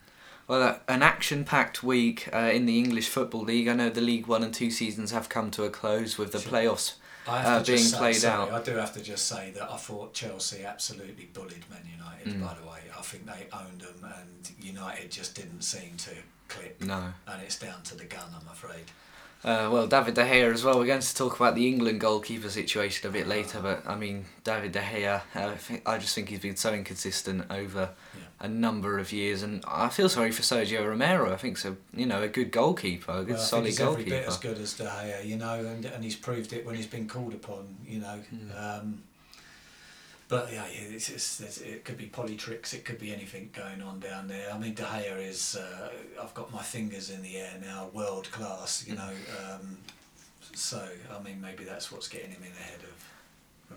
Well, 0.48 0.62
uh, 0.62 0.78
an 0.88 1.02
action-packed 1.02 1.82
week 1.82 2.28
uh, 2.32 2.50
in 2.52 2.66
the 2.66 2.78
English 2.78 3.08
Football 3.08 3.42
League. 3.42 3.68
I 3.68 3.74
know 3.74 3.90
the 3.90 4.00
League 4.00 4.26
One 4.26 4.42
and 4.42 4.52
Two 4.52 4.70
seasons 4.70 5.10
have 5.10 5.28
come 5.28 5.50
to 5.52 5.64
a 5.64 5.70
close 5.70 6.18
with 6.18 6.32
the 6.32 6.40
Sure. 6.40 6.52
playoffs. 6.52 6.94
Uh, 7.26 7.62
being 7.62 7.78
say, 7.78 7.96
played 7.98 8.16
sorry, 8.16 8.50
out. 8.50 8.52
I 8.52 8.62
do 8.64 8.72
have 8.76 8.92
to 8.94 9.00
just 9.00 9.28
say 9.28 9.52
that 9.52 9.70
I 9.70 9.76
thought 9.76 10.12
Chelsea 10.12 10.64
absolutely 10.64 11.28
bullied 11.32 11.64
Man 11.70 11.86
United. 11.96 12.26
Mm. 12.26 12.44
By 12.44 12.54
the 12.60 12.66
way, 12.66 12.80
I 12.98 13.02
think 13.02 13.26
they 13.26 13.46
owned 13.52 13.80
them, 13.80 14.04
and 14.18 14.50
United 14.60 15.08
just 15.10 15.36
didn't 15.36 15.62
seem 15.62 15.92
to 15.98 16.10
click. 16.48 16.84
No. 16.84 17.12
And 17.28 17.42
it's 17.42 17.58
down 17.58 17.82
to 17.84 17.94
the 17.94 18.06
gun, 18.06 18.24
I'm 18.34 18.48
afraid. 18.48 18.86
Uh, 19.44 19.68
well, 19.72 19.86
David 19.88 20.14
De 20.14 20.24
Gea 20.24 20.52
as 20.52 20.62
well. 20.64 20.78
We're 20.78 20.86
going 20.86 21.00
to 21.00 21.14
talk 21.14 21.36
about 21.36 21.54
the 21.56 21.66
England 21.66 22.00
goalkeeper 22.00 22.48
situation 22.48 23.08
a 23.08 23.12
bit 23.12 23.26
later, 23.28 23.60
but 23.60 23.84
I 23.86 23.96
mean, 23.96 24.24
David 24.44 24.72
De 24.72 24.80
Gea, 24.80 25.20
uh, 25.34 25.54
I, 25.86 25.94
I 25.94 25.98
just 25.98 26.14
think 26.14 26.28
he's 26.28 26.38
been 26.40 26.56
so 26.56 26.72
inconsistent 26.72 27.44
over 27.50 27.90
Yeah. 28.16 28.20
A 28.42 28.48
number 28.48 28.98
of 28.98 29.12
years, 29.12 29.42
and 29.44 29.64
I 29.68 29.88
feel 29.88 30.08
sorry 30.08 30.32
for 30.32 30.42
Sergio 30.42 30.84
Romero. 30.86 31.32
I 31.32 31.36
think 31.36 31.56
so. 31.56 31.76
You 31.94 32.06
know, 32.06 32.22
a 32.22 32.28
good 32.28 32.50
goalkeeper, 32.50 33.12
a 33.12 33.24
good 33.24 33.36
Well, 33.36 33.38
solid 33.38 33.66
he's 33.66 33.80
every 33.80 34.04
goalkeeper. 34.04 34.10
bit 34.10 34.26
as 34.26 34.36
good 34.36 34.58
as 34.58 34.74
De 34.74 34.84
Gea, 34.84 35.24
you 35.24 35.36
know, 35.36 35.54
and, 35.64 35.84
and 35.84 36.02
he's 36.02 36.16
proved 36.16 36.52
it 36.52 36.66
when 36.66 36.74
he's 36.74 36.88
been 36.88 37.06
called 37.08 37.34
upon, 37.34 37.76
you 37.86 38.00
know. 38.00 38.18
Mm. 38.34 38.80
Um, 38.80 39.02
but 40.28 40.52
yeah, 40.52 40.64
yeah, 40.72 40.88
it's, 40.96 41.08
it's, 41.08 41.40
it's, 41.40 41.58
it 41.58 41.84
could 41.84 41.96
be 41.96 42.06
polytricks, 42.06 42.74
it 42.74 42.84
could 42.84 42.98
be 42.98 43.12
anything 43.12 43.50
going 43.52 43.80
on 43.80 44.00
down 44.00 44.26
there. 44.26 44.50
I 44.52 44.58
mean, 44.58 44.74
De 44.74 44.82
Gea 44.82 45.28
is, 45.28 45.56
uh, 45.56 45.90
I've 46.20 46.34
got 46.34 46.52
my 46.52 46.62
fingers 46.62 47.10
in 47.10 47.22
the 47.22 47.36
air 47.36 47.54
now, 47.64 47.90
world 47.92 48.28
class, 48.32 48.84
you 48.88 48.96
know. 48.96 49.10
Um, 49.44 49.78
so, 50.54 50.82
I 51.16 51.22
mean, 51.22 51.40
maybe 51.40 51.62
that's 51.62 51.92
what's 51.92 52.08
getting 52.08 52.30
him 52.30 52.42
in 52.42 52.50
ahead 52.52 52.80
of 52.82 53.11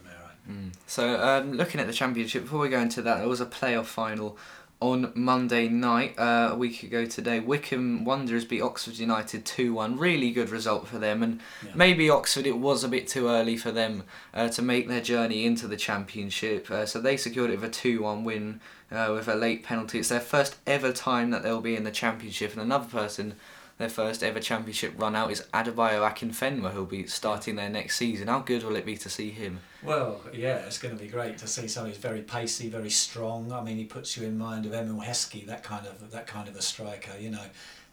Romero. 0.03 0.29
Mm. 0.49 0.73
So, 0.87 1.19
um, 1.21 1.53
looking 1.53 1.79
at 1.81 1.87
the 1.87 1.93
championship, 1.93 2.43
before 2.43 2.59
we 2.59 2.69
go 2.69 2.79
into 2.79 3.01
that, 3.01 3.17
there 3.19 3.27
was 3.27 3.41
a 3.41 3.45
playoff 3.45 3.85
final 3.85 4.37
on 4.81 5.11
Monday 5.15 5.69
night, 5.69 6.13
uh, 6.19 6.49
a 6.51 6.55
week 6.55 6.83
ago 6.83 7.05
today. 7.05 7.39
Wycombe 7.39 8.03
Wanderers 8.03 8.43
beat 8.45 8.61
Oxford 8.61 8.99
United 8.99 9.45
2 9.45 9.73
1. 9.73 9.97
Really 9.97 10.31
good 10.31 10.49
result 10.49 10.87
for 10.87 10.99
them, 10.99 11.23
and 11.23 11.39
Yeah. 11.65 11.71
maybe 11.75 12.09
Oxford, 12.09 12.45
it 12.45 12.57
was 12.57 12.83
a 12.83 12.89
bit 12.89 13.07
too 13.07 13.27
early 13.29 13.57
for 13.57 13.71
them 13.71 14.03
uh, 14.33 14.49
to 14.49 14.61
make 14.61 14.87
their 14.87 15.01
journey 15.01 15.45
into 15.45 15.67
the 15.67 15.77
championship. 15.77 16.69
Uh, 16.69 16.85
so, 16.85 16.99
they 16.99 17.15
secured 17.17 17.51
it 17.51 17.61
with 17.61 17.69
a 17.69 17.73
2 17.73 18.01
1 18.01 18.23
win 18.25 18.59
uh, 18.91 19.11
with 19.13 19.27
a 19.27 19.35
late 19.35 19.63
penalty. 19.63 19.99
It's 19.99 20.09
their 20.09 20.19
first 20.19 20.57
ever 20.67 20.91
time 20.91 21.31
that 21.31 21.41
they'll 21.41 21.61
be 21.61 21.75
in 21.75 21.85
the 21.85 21.91
championship, 21.91 22.51
and 22.53 22.61
another 22.61 22.85
person. 22.87 23.35
Their 23.77 23.89
first 23.89 24.23
ever 24.23 24.39
championship 24.39 24.93
run 24.97 25.17
out 25.17 25.31
is 25.31 25.41
Adebayo 25.53 26.09
Akinfenwa, 26.09 26.71
who'll 26.71 26.85
be 26.85 27.07
starting 27.07 27.57
their 27.57 27.69
next 27.69 27.97
season. 27.97 28.29
How 28.29 28.39
good 28.39 28.63
will 28.63 28.77
it 28.77 28.85
be 28.85 28.95
to 28.95 29.09
see 29.09 29.31
him? 29.31 29.59
Well, 29.83 30.21
yeah, 30.33 30.59
it's 30.59 30.77
going 30.77 30.95
to 30.97 31.03
be 31.03 31.09
great 31.09 31.37
to 31.39 31.47
see 31.47 31.67
someone 31.67 31.91
who's 31.91 31.99
very 31.99 32.21
pacey, 32.21 32.69
very 32.69 32.89
strong. 32.89 33.51
I 33.51 33.61
mean, 33.61 33.75
he 33.75 33.83
puts 33.83 34.15
you 34.15 34.25
in 34.25 34.37
mind 34.37 34.65
of 34.65 34.73
Emile 34.73 35.05
Heskey, 35.05 35.45
that 35.47 35.63
kind 35.63 35.85
of 35.85 36.09
that 36.11 36.25
kind 36.25 36.47
of 36.47 36.55
a 36.55 36.61
striker, 36.61 37.11
you 37.19 37.31
know. 37.31 37.43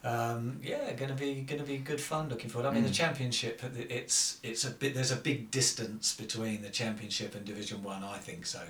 Um, 0.05 0.59
yeah, 0.63 0.91
going 0.93 1.09
to 1.09 1.15
be 1.15 1.41
going 1.41 1.61
to 1.61 1.67
be 1.67 1.77
good 1.77 1.99
fun. 1.99 2.29
Looking 2.29 2.49
forward. 2.49 2.67
I 2.69 2.73
mean, 2.73 2.83
the 2.83 2.89
Mm. 2.89 2.93
championship, 2.95 3.61
it's 3.77 4.37
it's 4.41 4.63
a 4.63 4.69
bit. 4.69 4.93
There's 4.95 5.11
a 5.11 5.17
big 5.17 5.51
distance 5.51 6.15
between 6.15 6.61
the 6.61 6.69
championship 6.69 7.35
and 7.35 7.43
Division 7.45 7.83
One. 7.83 8.03
I 8.05 8.17
think 8.19 8.45
so. 8.45 8.61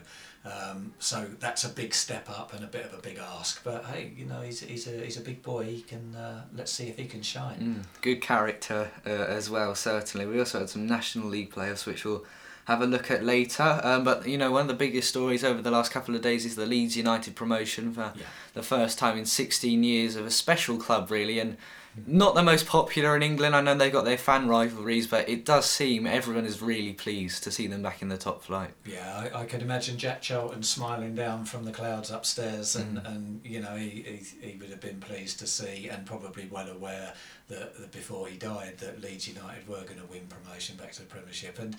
Um, 0.46 0.94
so 1.00 1.26
that's 1.40 1.64
a 1.64 1.70
big 1.70 1.94
step 1.94 2.30
up 2.30 2.54
and 2.54 2.64
a 2.64 2.68
bit 2.68 2.86
of 2.86 2.94
a 2.94 3.02
big 3.02 3.18
ask. 3.18 3.64
But 3.64 3.86
hey, 3.86 4.12
you 4.18 4.26
know, 4.26 4.42
he's 4.42 4.60
he's 4.60 4.88
a 4.88 4.92
he's 5.04 5.18
a 5.18 5.22
big 5.22 5.42
boy. 5.42 5.64
He 5.66 5.82
can. 5.82 6.14
Uh, 6.16 6.44
let's 6.54 6.72
see 6.72 6.88
if 6.88 6.98
he 6.98 7.06
can 7.06 7.22
shine. 7.22 7.60
Mm, 7.86 8.02
good 8.02 8.22
character 8.22 8.92
uh, 9.06 9.10
as 9.10 9.50
well, 9.50 9.74
certainly. 9.76 10.26
We 10.26 10.40
also 10.40 10.60
had 10.60 10.70
some 10.70 10.86
National 10.86 11.30
League 11.30 11.52
players, 11.52 11.86
which 11.86 12.04
we'll 12.04 12.26
have 12.66 12.82
a 12.82 12.86
look 12.86 13.10
at 13.10 13.24
later. 13.24 13.80
Um, 13.84 14.04
but 14.04 14.28
you 14.28 14.38
know, 14.38 14.52
one 14.52 14.62
of 14.64 14.68
the 14.68 14.74
biggest 14.74 15.08
stories 15.10 15.44
over 15.46 15.62
the 15.62 15.72
last 15.72 15.92
couple 15.92 16.14
of 16.16 16.22
days 16.22 16.46
is 16.46 16.56
the 16.58 16.66
Leeds 16.66 16.98
United 16.98 17.36
promotion 17.38 17.94
for 17.94 18.12
Yeah. 18.16 18.24
the 18.54 18.64
first 18.64 18.98
time 19.00 19.18
in 19.18 19.26
16 19.26 19.82
years 19.84 20.16
of 20.18 20.26
a 20.26 20.32
special 20.32 20.78
club, 20.78 21.10
really, 21.10 21.40
and 21.40 21.56
not 22.08 22.36
the 22.36 22.44
most 22.44 22.66
popular 22.66 23.16
in 23.16 23.24
England. 23.24 23.56
I 23.56 23.62
know 23.62 23.76
they've 23.76 23.92
got 23.92 24.06
their 24.06 24.18
fan 24.18 24.48
rivalries, 24.48 25.08
but 25.08 25.30
it 25.30 25.46
does 25.46 25.66
seem 25.70 26.08
everyone 26.08 26.46
is 26.46 26.62
really 26.62 26.94
pleased 26.94 27.44
to 27.44 27.52
see 27.52 27.68
them 27.68 27.82
back 27.84 28.02
in 28.02 28.10
the 28.10 28.18
top 28.18 28.44
flight. 28.44 28.72
Yeah, 28.86 29.30
I, 29.34 29.42
I 29.42 29.46
could 29.46 29.62
imagine 29.62 29.98
Jack 29.98 30.22
Charlton 30.22 30.64
smiling 30.64 31.16
down 31.16 31.46
from 31.46 31.66
the 31.66 31.72
clouds 31.72 32.10
upstairs, 32.12 32.76
and, 32.76 32.98
Mm. 32.98 33.16
and 33.16 33.42
you 33.46 33.60
know 33.60 33.76
he, 33.76 33.90
he, 34.42 34.48
he 34.52 34.58
would 34.58 34.70
have 34.70 34.82
been 34.82 35.00
pleased 35.00 35.40
to 35.40 35.48
see, 35.48 35.90
and 35.90 36.06
probably 36.06 36.48
well 36.52 36.70
aware 36.70 37.14
that, 37.50 37.78
that 37.78 37.92
before 37.92 38.28
he 38.28 38.38
died 38.38 38.78
that 38.80 39.02
Leeds 39.02 39.28
United 39.28 39.68
were 39.68 39.82
going 39.84 40.00
to 40.00 40.06
win 40.12 40.28
promotion 40.28 40.76
back 40.78 40.92
to 40.94 41.02
the 41.02 41.08
Premiership, 41.08 41.60
and 41.60 41.76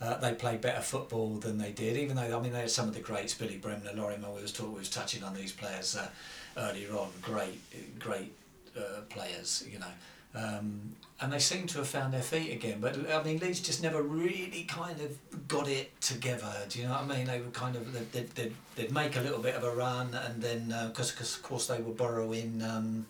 uh, 0.00 0.16
they 0.18 0.32
played 0.32 0.60
better 0.60 0.80
football 0.80 1.34
than 1.34 1.58
they 1.58 1.72
did. 1.72 1.96
Even 1.96 2.16
though 2.16 2.38
I 2.38 2.40
mean 2.40 2.52
they 2.52 2.60
had 2.60 2.70
some 2.70 2.88
of 2.88 2.94
the 2.94 3.00
greats, 3.00 3.34
Billy 3.34 3.56
Bremner, 3.56 3.92
Lorimer. 3.94 4.30
We 4.30 4.42
was 4.42 4.58
we 4.60 4.68
was 4.78 4.88
touching 4.88 5.22
on 5.24 5.34
these 5.34 5.52
players 5.52 5.96
uh, 5.96 6.08
earlier 6.56 6.92
on. 6.92 7.08
Great, 7.20 7.60
great 7.98 8.32
uh, 8.78 9.00
players, 9.08 9.64
you 9.70 9.78
know. 9.78 9.86
Um, 10.34 10.94
and 11.20 11.32
they 11.32 11.38
seem 11.38 11.66
to 11.68 11.78
have 11.78 11.88
found 11.88 12.14
their 12.14 12.22
feet 12.22 12.52
again. 12.52 12.78
But 12.80 13.10
I 13.10 13.22
mean, 13.22 13.38
Leeds 13.38 13.60
just 13.60 13.82
never 13.82 14.02
really 14.02 14.64
kind 14.68 15.00
of 15.00 15.48
got 15.48 15.68
it 15.68 16.00
together. 16.00 16.52
Do 16.68 16.78
you 16.78 16.86
know 16.86 16.92
what 16.92 17.02
I 17.02 17.16
mean? 17.16 17.26
They 17.26 17.40
were 17.40 17.50
kind 17.50 17.74
of 17.74 18.12
they'd, 18.12 18.30
they'd, 18.30 18.54
they'd, 18.76 18.92
make 18.92 19.16
a 19.16 19.20
little 19.20 19.40
bit 19.40 19.54
of 19.54 19.64
a 19.64 19.74
run, 19.74 20.14
and 20.14 20.40
then 20.40 20.74
because 20.88 21.18
of 21.18 21.42
course 21.42 21.66
they 21.66 21.80
were 21.80 21.94
borrowing. 21.94 22.62
Um, 22.62 23.06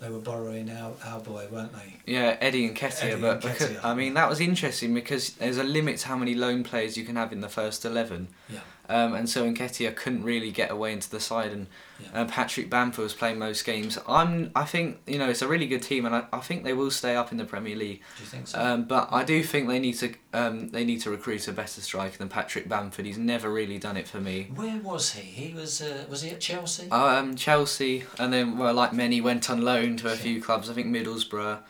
they 0.00 0.10
were 0.10 0.18
borrowing 0.18 0.70
our, 0.70 0.92
our 1.04 1.20
boy, 1.20 1.46
weren't 1.50 1.72
they? 1.72 2.12
Yeah, 2.12 2.36
Eddie 2.40 2.68
Nketiah, 2.68 3.04
Eddie 3.04 3.20
but 3.20 3.32
and 3.32 3.40
because. 3.42 3.76
I 3.82 3.94
mean 3.94 4.14
that 4.14 4.28
was 4.28 4.40
interesting 4.40 4.92
because 4.92 5.30
there's 5.34 5.56
a 5.56 5.64
limit 5.64 5.98
to 5.98 6.08
how 6.08 6.16
many 6.16 6.34
loan 6.34 6.64
players 6.64 6.96
you 6.96 7.04
can 7.04 7.16
have 7.16 7.32
in 7.32 7.40
the 7.40 7.48
first 7.48 7.84
eleven. 7.84 8.28
Yeah. 8.48 8.60
Um, 8.88 9.14
and 9.14 9.28
so 9.28 9.50
Nketiah 9.50 9.96
couldn't 9.96 10.24
really 10.24 10.50
get 10.50 10.70
away 10.70 10.92
into 10.92 11.08
the 11.10 11.18
side, 11.20 11.52
and 11.52 11.66
Yeah. 12.00 12.22
uh, 12.22 12.24
Patrick 12.26 12.68
Bamford 12.68 13.02
was 13.04 13.14
playing 13.14 13.38
most 13.38 13.64
games. 13.64 13.98
I'm, 14.06 14.50
I 14.54 14.64
think 14.64 14.98
you 15.06 15.16
know 15.18 15.30
it's 15.30 15.40
a 15.42 15.48
really 15.48 15.66
good 15.66 15.82
team, 15.82 16.04
and 16.04 16.14
I, 16.14 16.24
I 16.32 16.40
think 16.40 16.64
they 16.64 16.74
will 16.74 16.90
stay 16.90 17.16
up 17.16 17.32
in 17.32 17.38
the 17.38 17.44
Premier 17.46 17.76
League. 17.76 18.02
Do 18.18 18.22
you 18.24 18.28
think 18.28 18.48
so? 18.48 18.60
Um, 18.60 18.84
but 18.84 19.08
I 19.10 19.24
do 19.24 19.42
think 19.42 19.68
they 19.68 19.78
need 19.78 19.94
to 19.94 20.14
um, 20.34 20.68
they 20.68 20.84
need 20.84 21.00
to 21.02 21.10
recruit 21.10 21.48
a 21.48 21.52
better 21.52 21.80
striker 21.80 22.18
than 22.18 22.28
Patrick 22.28 22.68
Bamford. 22.68 23.06
He's 23.06 23.16
never 23.18 23.50
really 23.50 23.78
done 23.78 23.96
it 23.96 24.06
for 24.06 24.20
me. 24.20 24.50
Where 24.54 24.76
was 24.78 25.12
he? 25.12 25.22
He 25.22 25.54
was 25.54 25.80
uh, 25.80 26.04
was 26.10 26.20
he 26.22 26.30
at 26.30 26.40
Chelsea? 26.40 26.90
Um, 26.90 27.36
Chelsea, 27.36 28.04
and 28.18 28.32
then 28.32 28.58
well, 28.58 28.74
like 28.74 28.92
many, 28.92 29.20
went 29.22 29.48
on 29.48 29.62
loan 29.62 29.96
to 29.98 30.08
a 30.12 30.16
few 30.16 30.42
clubs. 30.42 30.68
I 30.68 30.74
think 30.74 30.88
Middlesbrough. 30.88 31.60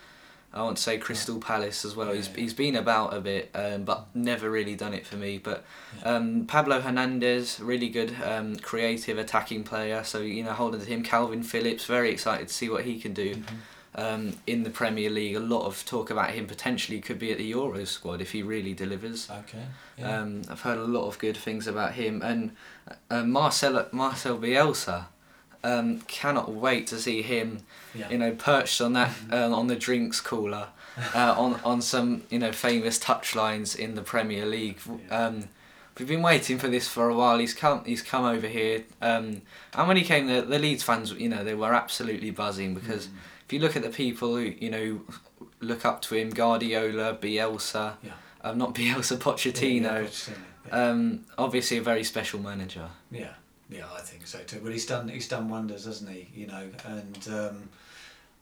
I 0.55 0.61
want 0.63 0.77
to 0.77 0.83
say 0.83 0.97
Crystal 0.97 1.37
Palace 1.39 1.83
as 1.83 1.95
well. 1.97 2.13
He's 2.13 2.29
Yeah. 2.29 2.37
he's 2.37 2.53
been 2.53 2.75
about 2.77 3.13
a 3.13 3.19
bit, 3.19 3.51
um, 3.53 3.83
but 3.83 4.07
never 4.15 4.49
really 4.49 4.75
done 4.75 4.93
it 4.93 5.05
for 5.05 5.17
me. 5.17 5.37
But 5.37 5.65
Yeah. 6.01 6.15
um, 6.15 6.45
Pablo 6.47 6.79
Hernandez, 6.79 7.59
really 7.59 7.89
good, 7.89 8.15
um, 8.23 8.55
creative 8.57 9.17
attacking 9.17 9.65
player. 9.65 10.03
So 10.05 10.19
you 10.21 10.43
know, 10.43 10.53
holding 10.53 10.79
to 10.81 10.85
him. 10.87 11.03
Calvin 11.03 11.43
Phillips, 11.43 11.85
very 11.85 12.09
excited 12.09 12.47
to 12.47 12.53
see 12.53 12.69
what 12.69 12.85
he 12.85 12.99
can 12.99 13.13
do 13.13 13.35
Mhm. 13.35 13.43
um, 13.97 14.33
in 14.47 14.63
the 14.63 14.69
Premier 14.69 15.09
League. 15.09 15.35
A 15.35 15.39
lot 15.41 15.65
of 15.65 15.83
talk 15.85 16.09
about 16.09 16.31
him 16.31 16.47
potentially 16.47 17.01
could 17.01 17.19
be 17.19 17.31
at 17.33 17.37
the 17.37 17.51
Euros 17.51 17.87
squad 17.87 18.21
if 18.21 18.31
he 18.31 18.41
really 18.41 18.73
delivers. 18.73 19.29
Okay. 19.29 19.65
Yeah. 19.97 20.19
Um, 20.21 20.41
I've 20.49 20.61
heard 20.61 20.77
a 20.77 20.85
lot 20.85 21.05
of 21.07 21.19
good 21.19 21.35
things 21.37 21.67
about 21.67 21.93
him 21.93 22.21
and 22.21 22.51
uh, 23.09 23.23
Marcel 23.23 23.87
Marcel 23.91 24.37
Bielsa. 24.37 25.05
Um, 25.63 26.01
cannot 26.07 26.51
wait 26.51 26.87
to 26.87 26.99
see 26.99 27.21
him, 27.21 27.59
yeah. 27.93 28.09
you 28.09 28.17
know, 28.17 28.31
perched 28.31 28.81
on 28.81 28.93
that 28.93 29.11
uh, 29.31 29.51
on 29.51 29.67
the 29.67 29.75
drinks 29.75 30.21
cooler, 30.21 30.67
uh, 31.15 31.33
on 31.37 31.59
on 31.63 31.81
some 31.81 32.23
you 32.29 32.39
know 32.39 32.51
famous 32.51 32.99
touchlines 32.99 33.75
in 33.75 33.95
the 33.95 34.01
Premier 34.01 34.45
League. 34.45 34.79
Um, 35.09 35.49
we've 35.97 36.07
been 36.07 36.21
waiting 36.21 36.57
for 36.59 36.67
this 36.67 36.87
for 36.87 37.09
a 37.09 37.15
while. 37.15 37.39
He's 37.39 37.53
come 37.53 37.83
he's 37.85 38.01
come 38.03 38.25
over 38.25 38.47
here, 38.47 38.83
um, 39.01 39.41
and 39.73 39.87
when 39.87 39.97
he 39.97 40.03
came, 40.03 40.27
the 40.27 40.41
the 40.41 40.59
Leeds 40.59 40.83
fans, 40.83 41.11
you 41.13 41.29
know, 41.29 41.43
they 41.43 41.55
were 41.55 41.73
absolutely 41.73 42.31
buzzing 42.31 42.73
because 42.75 43.07
Mm. 43.07 43.11
if 43.47 43.53
you 43.53 43.59
look 43.59 43.75
at 43.75 43.81
the 43.83 43.89
people 43.89 44.35
who 44.35 44.41
you 44.59 44.69
know 44.69 45.01
look 45.61 45.85
up 45.85 46.01
to 46.03 46.15
him, 46.15 46.29
Guardiola, 46.31 47.15
Bielsa, 47.15 47.93
Yeah. 48.03 48.11
um, 48.43 48.57
not 48.57 48.75
Bielsa, 48.79 49.17
Pochettino. 49.17 49.83
Yeah, 49.83 50.01
Pochettino. 50.03 50.33
Um, 50.71 51.25
obviously 51.37 51.77
a 51.77 51.81
very 51.81 52.03
special 52.03 52.39
manager. 52.39 52.89
Yeah, 53.11 53.33
yeah, 53.69 53.85
I 53.93 54.01
think 54.01 54.27
so 54.27 54.39
too. 54.39 54.59
But 54.63 54.71
he's 54.71 54.85
done 54.85 55.07
he's 55.07 55.27
done 55.27 55.49
wonders, 55.49 55.85
hasn't 55.85 56.09
he? 56.09 56.29
You 56.33 56.47
know, 56.47 56.69
and 56.85 57.27
um, 57.31 57.69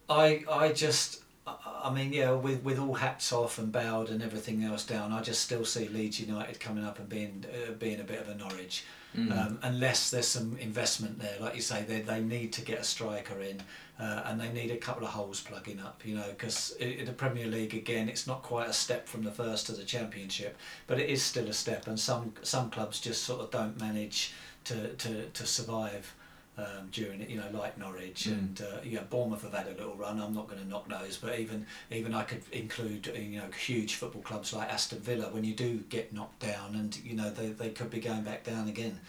I 0.10 0.44
I 0.51 0.72
just 0.74 1.23
I 1.45 1.91
mean 1.93 2.13
yeah, 2.13 2.31
with 2.31 2.63
with 2.63 2.79
all 2.79 2.93
hats 2.93 3.33
off 3.33 3.57
and 3.57 3.71
bowed 3.71 4.09
and 4.09 4.21
everything 4.21 4.63
else 4.63 4.85
down, 4.85 5.12
I 5.12 5.21
just 5.21 5.41
still 5.41 5.65
see 5.65 5.88
Leeds 5.89 6.19
United 6.19 6.59
coming 6.59 6.85
up 6.85 7.00
and 7.00 7.09
being 7.09 7.45
uh, 7.51 7.71
being 7.73 8.00
a 8.00 8.03
bit 8.03 8.21
of 8.21 8.29
a 8.29 8.35
Norwich. 8.35 8.85
Mm. 9.15 9.31
Um, 9.31 9.59
unless 9.62 10.09
there's 10.09 10.27
some 10.27 10.57
investment 10.57 11.19
there, 11.19 11.38
like 11.39 11.55
you 11.55 11.62
say, 11.62 11.83
they, 11.83 12.01
they 12.01 12.19
need 12.19 12.51
to 12.53 12.62
get 12.62 12.79
a 12.79 12.83
striker 12.83 13.39
in, 13.41 13.62
uh, 14.00 14.23
and 14.25 14.41
they 14.41 14.51
need 14.51 14.71
a 14.71 14.77
couple 14.77 15.05
of 15.05 15.13
holes 15.13 15.39
plugging 15.39 15.79
up, 15.79 16.01
you 16.03 16.15
know, 16.15 16.25
because 16.29 16.71
in 16.79 17.05
the 17.05 17.12
Premier 17.12 17.45
League 17.45 17.75
again, 17.75 18.09
it's 18.09 18.25
not 18.25 18.41
quite 18.41 18.67
a 18.67 18.73
step 18.73 19.07
from 19.07 19.21
the 19.23 19.29
first 19.29 19.67
to 19.67 19.71
the 19.73 19.83
Championship, 19.83 20.57
but 20.88 21.00
it 21.00 21.12
is 21.12 21.21
still 21.21 21.47
a 21.47 21.53
step, 21.53 21.85
and 21.85 22.00
some 22.00 22.33
some 22.41 22.71
clubs 22.71 23.00
just 23.00 23.23
sort 23.23 23.41
of 23.41 23.51
don't 23.51 23.79
manage 23.79 24.33
to 24.63 24.93
to, 24.93 25.27
to 25.27 25.45
survive. 25.45 26.15
Um, 26.55 26.89
during 26.91 27.19
it, 27.22 27.31
you 27.31 27.38
know, 27.38 27.50
like 27.51 27.79
Norwich 27.79 28.25
Mm. 28.25 28.33
and 28.33 28.62
uh, 28.62 28.77
yeah, 28.86 29.00
Bournemouth 29.10 29.41
have 29.41 29.53
had 29.53 29.65
a 29.65 29.72
little 29.72 29.95
run. 29.95 30.22
I'm 30.22 30.36
not 30.36 30.48
going 30.48 30.62
to 30.62 30.67
knock 30.67 30.88
those, 30.88 31.17
but 31.17 31.39
even 31.39 31.65
even 31.89 32.13
I 32.13 32.22
could 32.22 32.43
include 32.51 33.10
uh, 33.10 33.17
you 33.19 33.39
know 33.39 33.48
huge 33.60 33.95
football 33.95 34.22
clubs 34.22 34.53
like 34.53 34.69
Aston 34.72 35.00
Villa. 35.00 35.29
When 35.31 35.43
you 35.43 35.55
do 35.55 35.77
get 35.89 36.13
knocked 36.13 36.41
down, 36.41 36.75
and 36.75 36.95
you 37.03 37.15
know 37.15 37.31
they, 37.31 37.48
they 37.48 37.69
could 37.72 37.89
be 37.89 38.00
going 38.00 38.22
back 38.22 38.43
down 38.43 38.67
again. 38.67 39.00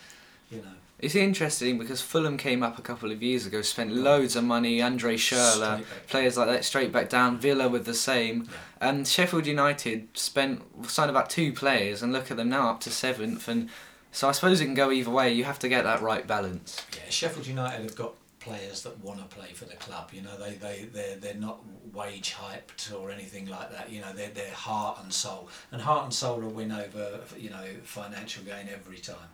You 0.51 0.59
know, 0.63 0.73
It's 0.99 1.15
interesting 1.15 1.79
because 1.79 2.01
Fulham 2.01 2.39
came 2.39 2.63
up 2.63 2.79
a 2.79 2.83
couple 2.83 3.11
of 3.13 3.23
years 3.23 3.45
ago, 3.45 3.61
spent 3.61 3.93
loads 3.93 4.37
of 4.37 4.45
money, 4.45 4.81
Andre 4.81 5.17
Schürrle, 5.17 5.85
players 6.09 6.39
like 6.39 6.49
that 6.49 6.65
straight 6.65 6.93
back 6.93 7.11
down, 7.11 7.39
Villa 7.39 7.69
with 7.69 7.85
the 7.85 7.95
same. 7.95 8.45
Yeah. 8.45 8.89
And 8.89 9.07
Sheffield 9.07 9.47
United 9.47 10.09
spent 10.17 10.63
signed 10.89 11.11
about 11.11 11.29
two 11.29 11.53
players 11.53 12.03
and 12.03 12.11
look 12.11 12.31
at 12.31 12.39
them 12.39 12.49
now 12.49 12.71
up 12.71 12.81
to 12.81 12.91
seventh 12.91 13.49
and 13.49 13.69
so 14.15 14.29
I 14.29 14.33
suppose 14.33 14.61
it 14.61 14.65
can 14.65 14.75
go 14.75 14.93
either 14.93 15.11
way. 15.11 15.33
You 15.33 15.43
have 15.43 15.59
to 15.59 15.69
get 15.69 15.83
that 15.83 16.01
right 16.01 16.25
balance. 16.25 16.81
Yeah, 16.95 17.11
Sheffield 17.11 17.49
United 17.49 17.83
have 17.83 17.97
got 17.97 18.15
players 18.39 18.83
that 18.83 19.03
want 19.03 19.19
to 19.19 19.37
play 19.37 19.53
for 19.53 19.65
the 19.65 19.75
club. 19.75 20.11
You 20.13 20.23
know, 20.23 20.37
they 20.39 20.55
they 20.55 20.85
they're, 20.93 21.17
they're 21.17 21.35
not 21.35 21.61
wage 21.93 22.33
hyped 22.35 22.95
or 22.95 23.11
anything 23.11 23.47
like 23.47 23.73
that. 23.73 23.91
You 23.91 24.03
know, 24.03 24.13
they're 24.13 24.31
they're 24.31 24.53
heart 24.53 25.01
and 25.03 25.13
soul, 25.13 25.49
and 25.73 25.83
heart 25.83 26.05
and 26.05 26.15
soul 26.15 26.41
will 26.41 26.51
win 26.51 26.71
over 26.71 27.21
you 27.37 27.51
know 27.51 27.65
financial 27.83 28.45
gain 28.45 28.69
every 28.73 28.99
time. 28.99 29.31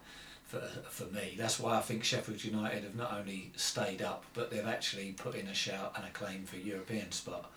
For, 0.46 0.58
for 0.88 1.04
me, 1.14 1.36
that's 1.38 1.60
why 1.60 1.76
I 1.76 1.80
think 1.80 2.02
Sheffield 2.02 2.42
United 2.42 2.82
have 2.82 2.96
not 2.96 3.12
only 3.16 3.52
stayed 3.54 4.02
up, 4.02 4.24
but 4.34 4.50
they've 4.50 4.66
actually 4.66 5.12
put 5.12 5.36
in 5.36 5.46
a 5.46 5.54
shout 5.54 5.92
and 5.94 6.04
a 6.04 6.10
claim 6.10 6.42
for 6.44 6.56
European 6.56 7.12
spot. 7.12 7.52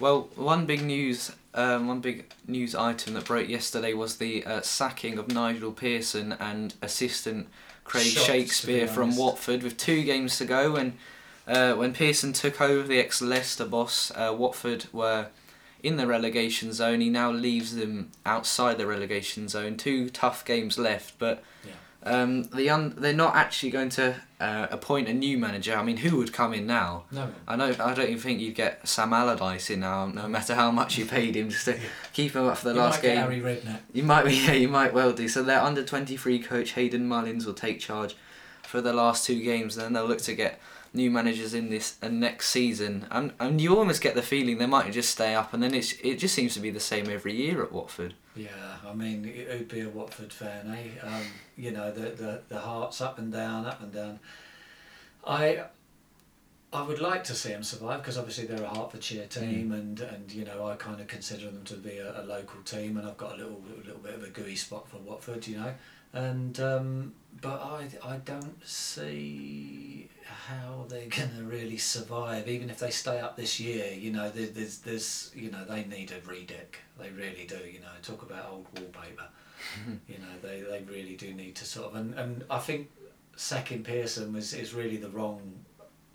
Well, 0.00 0.28
one 0.36 0.66
big 0.66 0.82
news, 0.82 1.32
um, 1.54 1.88
one 1.88 2.00
big 2.00 2.32
news 2.46 2.74
item 2.74 3.14
that 3.14 3.24
broke 3.24 3.48
yesterday 3.48 3.94
was 3.94 4.16
the 4.18 4.44
uh, 4.44 4.60
sacking 4.60 5.18
of 5.18 5.28
Nigel 5.28 5.72
Pearson 5.72 6.32
and 6.38 6.74
assistant 6.82 7.48
Craig 7.84 8.06
Shocked, 8.06 8.26
Shakespeare 8.26 8.86
from. 8.86 9.16
Watford 9.16 9.62
with 9.62 9.76
two 9.76 10.04
games 10.04 10.38
to 10.38 10.44
go. 10.44 10.76
And 10.76 10.92
uh, 11.46 11.74
when 11.74 11.92
Pearson 11.94 12.32
took 12.32 12.60
over 12.60 12.86
the 12.86 12.98
ex 13.00 13.20
Leicester 13.20 13.64
boss, 13.64 14.12
uh, 14.14 14.34
Watford 14.36 14.86
were 14.92 15.28
in 15.82 15.96
the 15.96 16.06
relegation 16.06 16.72
zone. 16.72 17.00
He 17.00 17.08
now 17.08 17.30
leaves 17.30 17.74
them 17.74 18.10
outside 18.26 18.78
the 18.78 18.86
relegation 18.86 19.48
zone. 19.48 19.76
Two 19.76 20.10
tough 20.10 20.44
games 20.44 20.78
left, 20.78 21.18
but 21.18 21.42
Yeah. 21.64 21.72
Um, 22.08 22.44
the 22.44 22.70
un- 22.70 22.94
they're 22.96 23.12
not 23.12 23.36
actually 23.36 23.70
going 23.70 23.88
to 23.90 24.16
uh, 24.40 24.66
appoint 24.70 25.08
a 25.08 25.12
new 25.12 25.36
manager. 25.38 25.76
I 25.76 25.82
mean, 25.82 25.98
who 25.98 26.16
would 26.18 26.32
come 26.32 26.54
in 26.54 26.66
now? 26.66 27.04
No, 27.10 27.30
I 27.46 27.56
know. 27.56 27.74
I 27.78 27.94
don't 27.94 28.08
even 28.08 28.18
think 28.18 28.40
you'd 28.40 28.54
get 28.54 28.86
Sam 28.86 29.12
Allardyce 29.12 29.70
in 29.70 29.80
now, 29.80 30.06
no 30.06 30.28
matter 30.28 30.54
how 30.54 30.70
much 30.70 30.96
you 30.98 31.06
paid 31.06 31.36
him 31.36 31.50
just 31.50 31.64
to 31.66 31.78
keep 32.12 32.34
him 32.34 32.46
up 32.46 32.58
for 32.58 32.68
the 32.68 32.74
you 32.74 32.80
last 32.80 33.02
might 33.02 33.08
game. 33.08 33.16
Harry 33.18 33.40
Redknapp. 33.40 33.80
You 33.92 34.02
might, 34.04 34.26
yeah, 34.30 34.52
you 34.52 34.68
might 34.68 34.94
well 34.94 35.12
do. 35.12 35.28
So 35.28 35.42
their 35.42 35.60
under 35.60 35.84
twenty 35.84 36.16
three 36.16 36.38
coach 36.38 36.72
Hayden 36.72 37.06
Mullins 37.08 37.46
will 37.46 37.54
take 37.54 37.80
charge 37.80 38.16
for 38.62 38.80
the 38.80 38.92
last 38.92 39.24
two 39.26 39.42
games. 39.42 39.76
Then 39.76 39.92
they'll 39.92 40.06
look 40.06 40.22
to 40.22 40.34
get 40.34 40.60
new 40.94 41.10
managers 41.10 41.52
in 41.52 41.68
this 41.70 41.96
and 42.00 42.20
next 42.20 42.48
season. 42.48 43.06
And 43.10 43.32
and 43.40 43.60
you 43.60 43.76
almost 43.76 44.00
get 44.00 44.14
the 44.14 44.22
feeling 44.22 44.58
they 44.58 44.66
might 44.66 44.92
just 44.92 45.10
stay 45.10 45.34
up, 45.34 45.52
and 45.52 45.62
then 45.62 45.74
it's 45.74 45.92
it 46.02 46.16
just 46.16 46.34
seems 46.34 46.54
to 46.54 46.60
be 46.60 46.70
the 46.70 46.80
same 46.80 47.10
every 47.10 47.34
year 47.34 47.62
at 47.62 47.72
Watford. 47.72 48.14
Yeah, 48.38 48.76
I 48.86 48.94
mean, 48.94 49.24
who'd 49.24 49.66
be 49.66 49.80
a 49.80 49.88
Watford 49.88 50.32
fan, 50.32 50.70
eh? 50.70 51.04
Um, 51.04 51.22
you 51.56 51.72
know, 51.72 51.90
the, 51.90 52.10
the 52.10 52.42
the 52.48 52.60
hearts 52.60 53.00
up 53.00 53.18
and 53.18 53.32
down, 53.32 53.66
up 53.66 53.82
and 53.82 53.92
down. 53.92 54.20
I 55.26 55.64
I 56.72 56.82
would 56.82 57.00
like 57.00 57.24
to 57.24 57.34
see 57.34 57.48
them 57.48 57.64
survive 57.64 58.00
because 58.02 58.16
obviously 58.16 58.46
they're 58.46 58.62
a 58.62 58.68
Hertfordshire 58.68 59.26
team, 59.26 59.72
and, 59.72 59.98
and 59.98 60.30
you 60.30 60.44
know 60.44 60.66
I 60.68 60.76
kind 60.76 61.00
of 61.00 61.08
consider 61.08 61.46
them 61.46 61.64
to 61.64 61.74
be 61.74 61.98
a, 61.98 62.20
a 62.20 62.22
local 62.22 62.62
team, 62.62 62.96
and 62.96 63.08
I've 63.08 63.16
got 63.16 63.32
a 63.32 63.36
little 63.36 63.60
a 63.74 63.84
little 63.84 64.00
bit 64.00 64.14
of 64.14 64.22
a 64.22 64.28
gooey 64.28 64.54
spot 64.54 64.88
for 64.88 64.98
Watford, 64.98 65.46
you 65.48 65.56
know, 65.56 65.74
and 66.12 66.58
um, 66.60 67.12
but 67.40 67.60
I 67.60 67.88
I 68.04 68.16
don't 68.16 68.66
see 68.66 70.08
how 70.26 70.86
they're 70.88 71.06
gonna 71.08 71.44
really 71.44 71.78
survive, 71.78 72.48
even 72.48 72.70
if 72.70 72.78
they 72.78 72.90
stay 72.90 73.20
up 73.20 73.36
this 73.36 73.60
year. 73.60 73.92
You 73.92 74.12
know, 74.12 74.30
there, 74.30 74.46
there's 74.46 74.78
there's 74.78 75.30
you 75.34 75.50
know 75.50 75.64
they 75.64 75.84
need 75.84 76.10
a 76.12 76.20
redeck, 76.20 76.76
they 76.98 77.10
really 77.10 77.46
do. 77.46 77.58
You 77.58 77.80
know, 77.80 77.88
talk 78.02 78.22
about 78.22 78.50
old 78.50 78.66
wallpaper. 78.76 79.28
you 80.08 80.18
know, 80.18 80.38
they, 80.40 80.60
they 80.60 80.84
really 80.88 81.16
do 81.16 81.34
need 81.34 81.56
to 81.56 81.64
sort 81.64 81.88
of 81.88 81.96
and, 81.96 82.14
and 82.14 82.44
I 82.48 82.58
think 82.58 82.90
sacking 83.36 83.82
Pearson 83.82 84.32
was 84.32 84.54
is 84.54 84.74
really 84.74 84.96
the 84.96 85.08
wrong 85.08 85.64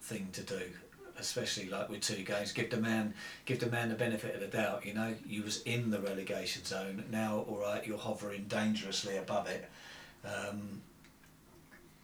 thing 0.02 0.30
to 0.34 0.42
do, 0.42 0.62
especially 1.18 1.70
like 1.70 1.90
with 1.90 2.02
two 2.02 2.24
games. 2.24 2.52
Give 2.52 2.70
the 2.70 2.78
man 2.78 3.14
give 3.46 3.60
the 3.60 3.68
man 3.68 3.90
the 3.90 3.96
benefit 3.96 4.36
of 4.36 4.42
the 4.42 4.48
doubt. 4.48 4.86
You 4.86 4.94
know, 4.94 5.14
you 5.26 5.44
was 5.44 5.62
in 5.64 5.90
the 5.92 6.00
relegation 6.00 6.64
zone. 6.66 7.04
Now, 7.12 7.46
all 7.48 7.60
right, 7.60 7.86
you're 7.86 7.98
hovering 7.98 8.46
dangerously 8.48 9.18
above 9.18 9.48
it. 9.48 9.70
Um, 10.24 10.82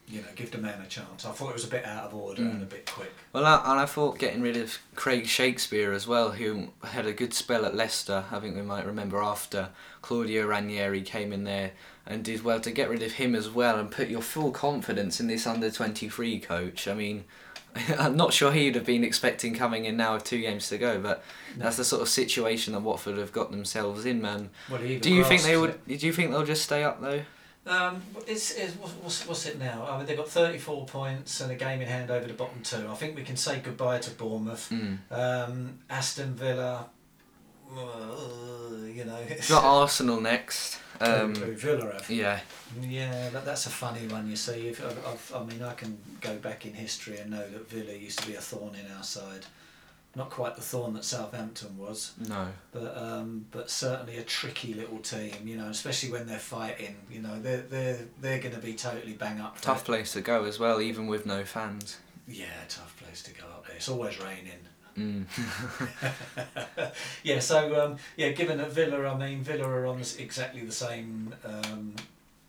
you 0.08 0.22
know, 0.22 0.28
give 0.36 0.50
the 0.50 0.58
man 0.58 0.82
a 0.82 0.88
chance. 0.88 1.24
I 1.24 1.32
thought 1.32 1.50
it 1.50 1.54
was 1.54 1.66
a 1.66 1.70
bit 1.70 1.86
out 1.86 2.06
of 2.06 2.16
order 2.16 2.42
and 2.42 2.64
a 2.64 2.66
bit 2.66 2.90
quick. 2.90 3.12
Well, 3.32 3.46
I, 3.46 3.62
and 3.72 3.80
I 3.80 3.86
thought 3.86 4.18
getting 4.18 4.42
rid 4.42 4.58
of 4.58 4.80
Craig 4.96 5.28
Shakespeare 5.28 5.92
as 5.94 6.08
well, 6.08 6.32
who 6.32 6.70
had 6.84 7.06
a 7.06 7.14
good 7.14 7.32
spell 7.32 7.64
at 7.64 7.76
Leicester. 7.76 8.26
I 8.32 8.40
think 8.40 8.56
we 8.56 8.64
might 8.64 8.88
remember 8.88 9.22
after 9.22 9.70
Claudio 10.02 10.48
Ranieri 10.48 11.04
came 11.04 11.32
in 11.32 11.44
there 11.44 11.72
and 12.08 12.24
did 12.24 12.44
well 12.44 12.60
to 12.62 12.72
get 12.72 12.90
rid 12.90 13.04
of 13.04 13.14
him 13.14 13.36
as 13.36 13.52
well 13.52 13.78
and 13.78 13.92
put 13.92 14.10
your 14.10 14.24
full 14.24 14.50
confidence 14.50 15.20
in 15.20 15.28
this 15.28 15.46
under 15.46 15.70
twenty 15.70 16.10
three 16.10 16.40
coach. 16.40 16.88
I 16.88 16.96
mean, 16.96 17.26
I'm 18.00 18.18
not 18.18 18.34
sure 18.34 18.52
he'd 18.52 18.74
have 18.74 18.86
been 18.86 19.04
expecting 19.04 19.54
coming 19.54 19.86
in 19.86 19.96
now 19.96 20.16
with 20.16 20.24
two 20.24 20.42
games 20.42 20.70
to 20.70 20.80
go, 20.80 21.00
but 21.00 21.24
that's 21.56 21.78
the 21.78 21.86
sort 21.86 22.02
of 22.02 22.10
situation 22.10 22.74
that 22.74 22.80
Watford 22.80 23.20
have 23.20 23.32
got 23.32 23.52
themselves 23.52 24.08
in, 24.08 24.24
man. 24.24 24.50
Well, 24.72 24.82
Do 24.82 25.14
you 25.14 25.24
think 25.24 25.44
they 25.44 25.56
would? 25.56 25.86
Do 25.86 25.94
you 25.94 26.14
think 26.14 26.32
they'll 26.32 26.44
just 26.46 26.64
stay 26.64 26.84
up 26.84 27.00
though? 27.00 27.22
Um, 27.66 28.01
it's, 28.25 28.51
it's 28.51 28.74
what's, 28.75 29.28
what's, 29.28 29.46
it 29.46 29.60
now? 29.60 29.86
I 29.88 29.98
mean, 29.98 30.06
they've 30.08 30.18
got 30.18 30.30
34 30.30 30.86
points 30.88 31.42
and 31.42 31.51
a 31.51 31.56
game 31.56 31.82
in 31.82 31.88
hand 31.88 32.10
over 32.10 32.25
the 32.25 32.34
bottom 32.34 32.62
two. 32.63 32.88
I 32.89 32.96
think 32.96 33.16
we 33.16 33.24
can 33.24 33.36
say 33.36 33.60
goodbye 33.63 34.00
to 34.00 34.12
Bournemouth. 34.12 34.70
Mm. 34.72 34.98
Um, 35.12 35.80
Aston 35.89 36.34
Villa, 36.34 36.89
uh, 37.72 37.80
you 38.86 39.06
know. 39.06 39.20
It's 39.28 39.50
got 39.50 39.63
Arsenal 39.63 40.20
next. 40.22 40.80
Um, 41.01 41.34
Who- 41.34 41.46
who 41.46 41.56
Villa 41.56 41.94
have. 41.94 42.10
yeah. 42.10 42.42
Yeah, 42.82 43.30
that, 43.30 43.46
that's 43.46 43.68
a 43.68 43.70
funny 43.70 44.06
one. 44.08 44.30
You 44.30 44.36
see, 44.36 44.68
if 44.68 44.84
I've, 44.86 45.06
I've, 45.08 45.34
I 45.34 45.46
mean, 45.46 45.63
I 45.63 45.74
can 45.74 45.98
go 46.20 46.36
back 46.36 46.66
in 46.66 46.74
history 46.74 47.20
and 47.20 47.32
know 47.32 47.50
that 47.50 47.70
Villa 47.70 47.94
used 47.94 48.20
to 48.20 48.28
be 48.28 48.36
a 48.36 48.42
thorn 48.42 48.75
in 48.75 48.92
our 48.92 49.04
side. 49.04 49.46
Not 50.16 50.32
quite 50.32 50.56
the 50.56 50.62
thorn 50.62 50.94
that 50.96 51.06
Southampton 51.06 51.78
was, 51.78 52.13
No. 52.28 52.48
but 52.72 52.98
um, 52.98 53.46
but 53.51 53.70
certainly 53.70 54.18
a 54.18 54.24
tricky 54.24 54.74
little 54.74 54.98
team. 55.00 55.36
You 55.48 55.58
know, 55.58 55.68
especially 55.70 56.12
when 56.12 56.25
they're 56.25 56.39
fighting. 56.39 56.96
You 57.12 57.22
know, 57.22 57.39
they're 57.39 57.62
they're 57.62 58.00
they're 58.20 58.39
going 58.39 58.56
to 58.56 58.62
be 58.62 58.74
totally 58.74 59.13
bang 59.13 59.39
up. 59.39 59.62
Tough 59.62 59.86
place 59.86 60.12
to 60.13 60.22
go 60.22 60.46
as 60.46 60.58
well, 60.60 60.82
even 60.82 61.06
with 61.08 61.25
no 61.28 61.46
fans. 61.46 61.98
Yeah, 62.28 62.46
tough 62.68 62.96
place 63.04 63.22
to 63.24 63.34
go 63.34 63.46
up 63.48 63.68
there. 63.68 63.75
It's 63.75 63.89
always 63.89 64.20
raining. 64.20 64.54
Mm. 64.98 65.24
yeah, 67.24 67.39
so 67.39 67.80
um, 67.86 67.98
yeah, 68.18 68.32
given 68.32 68.58
that 68.58 68.72
Villa, 68.72 69.08
I 69.08 69.18
mean, 69.18 69.42
Villa 69.44 69.66
are 69.70 69.86
on 69.86 70.01
exactly 70.18 70.62
the 70.66 70.72
same. 70.74 71.34
Um, 71.46 71.96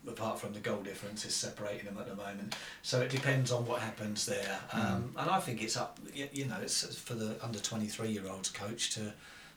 apart 0.08 0.38
from 0.40 0.52
the 0.52 0.60
goal 0.60 0.80
difference 0.82 1.24
is 1.24 1.34
separating 1.34 1.84
them 1.86 1.98
at 1.98 2.08
the 2.08 2.14
moment, 2.16 2.56
so 2.82 3.00
it 3.00 3.10
depends 3.10 3.50
on 3.52 3.66
what 3.66 3.80
happens 3.80 4.26
there. 4.26 4.58
Um, 4.72 5.12
And 5.16 5.30
I 5.30 5.40
think 5.40 5.62
it's 5.62 5.76
up. 5.76 5.98
You 6.14 6.46
know, 6.46 6.56
it's 6.62 6.94
for 6.96 7.14
the 7.14 7.36
under 7.44 7.58
twenty 7.58 7.86
three 7.86 8.08
year 8.10 8.24
olds 8.28 8.48
coach 8.50 8.90
to 8.94 9.12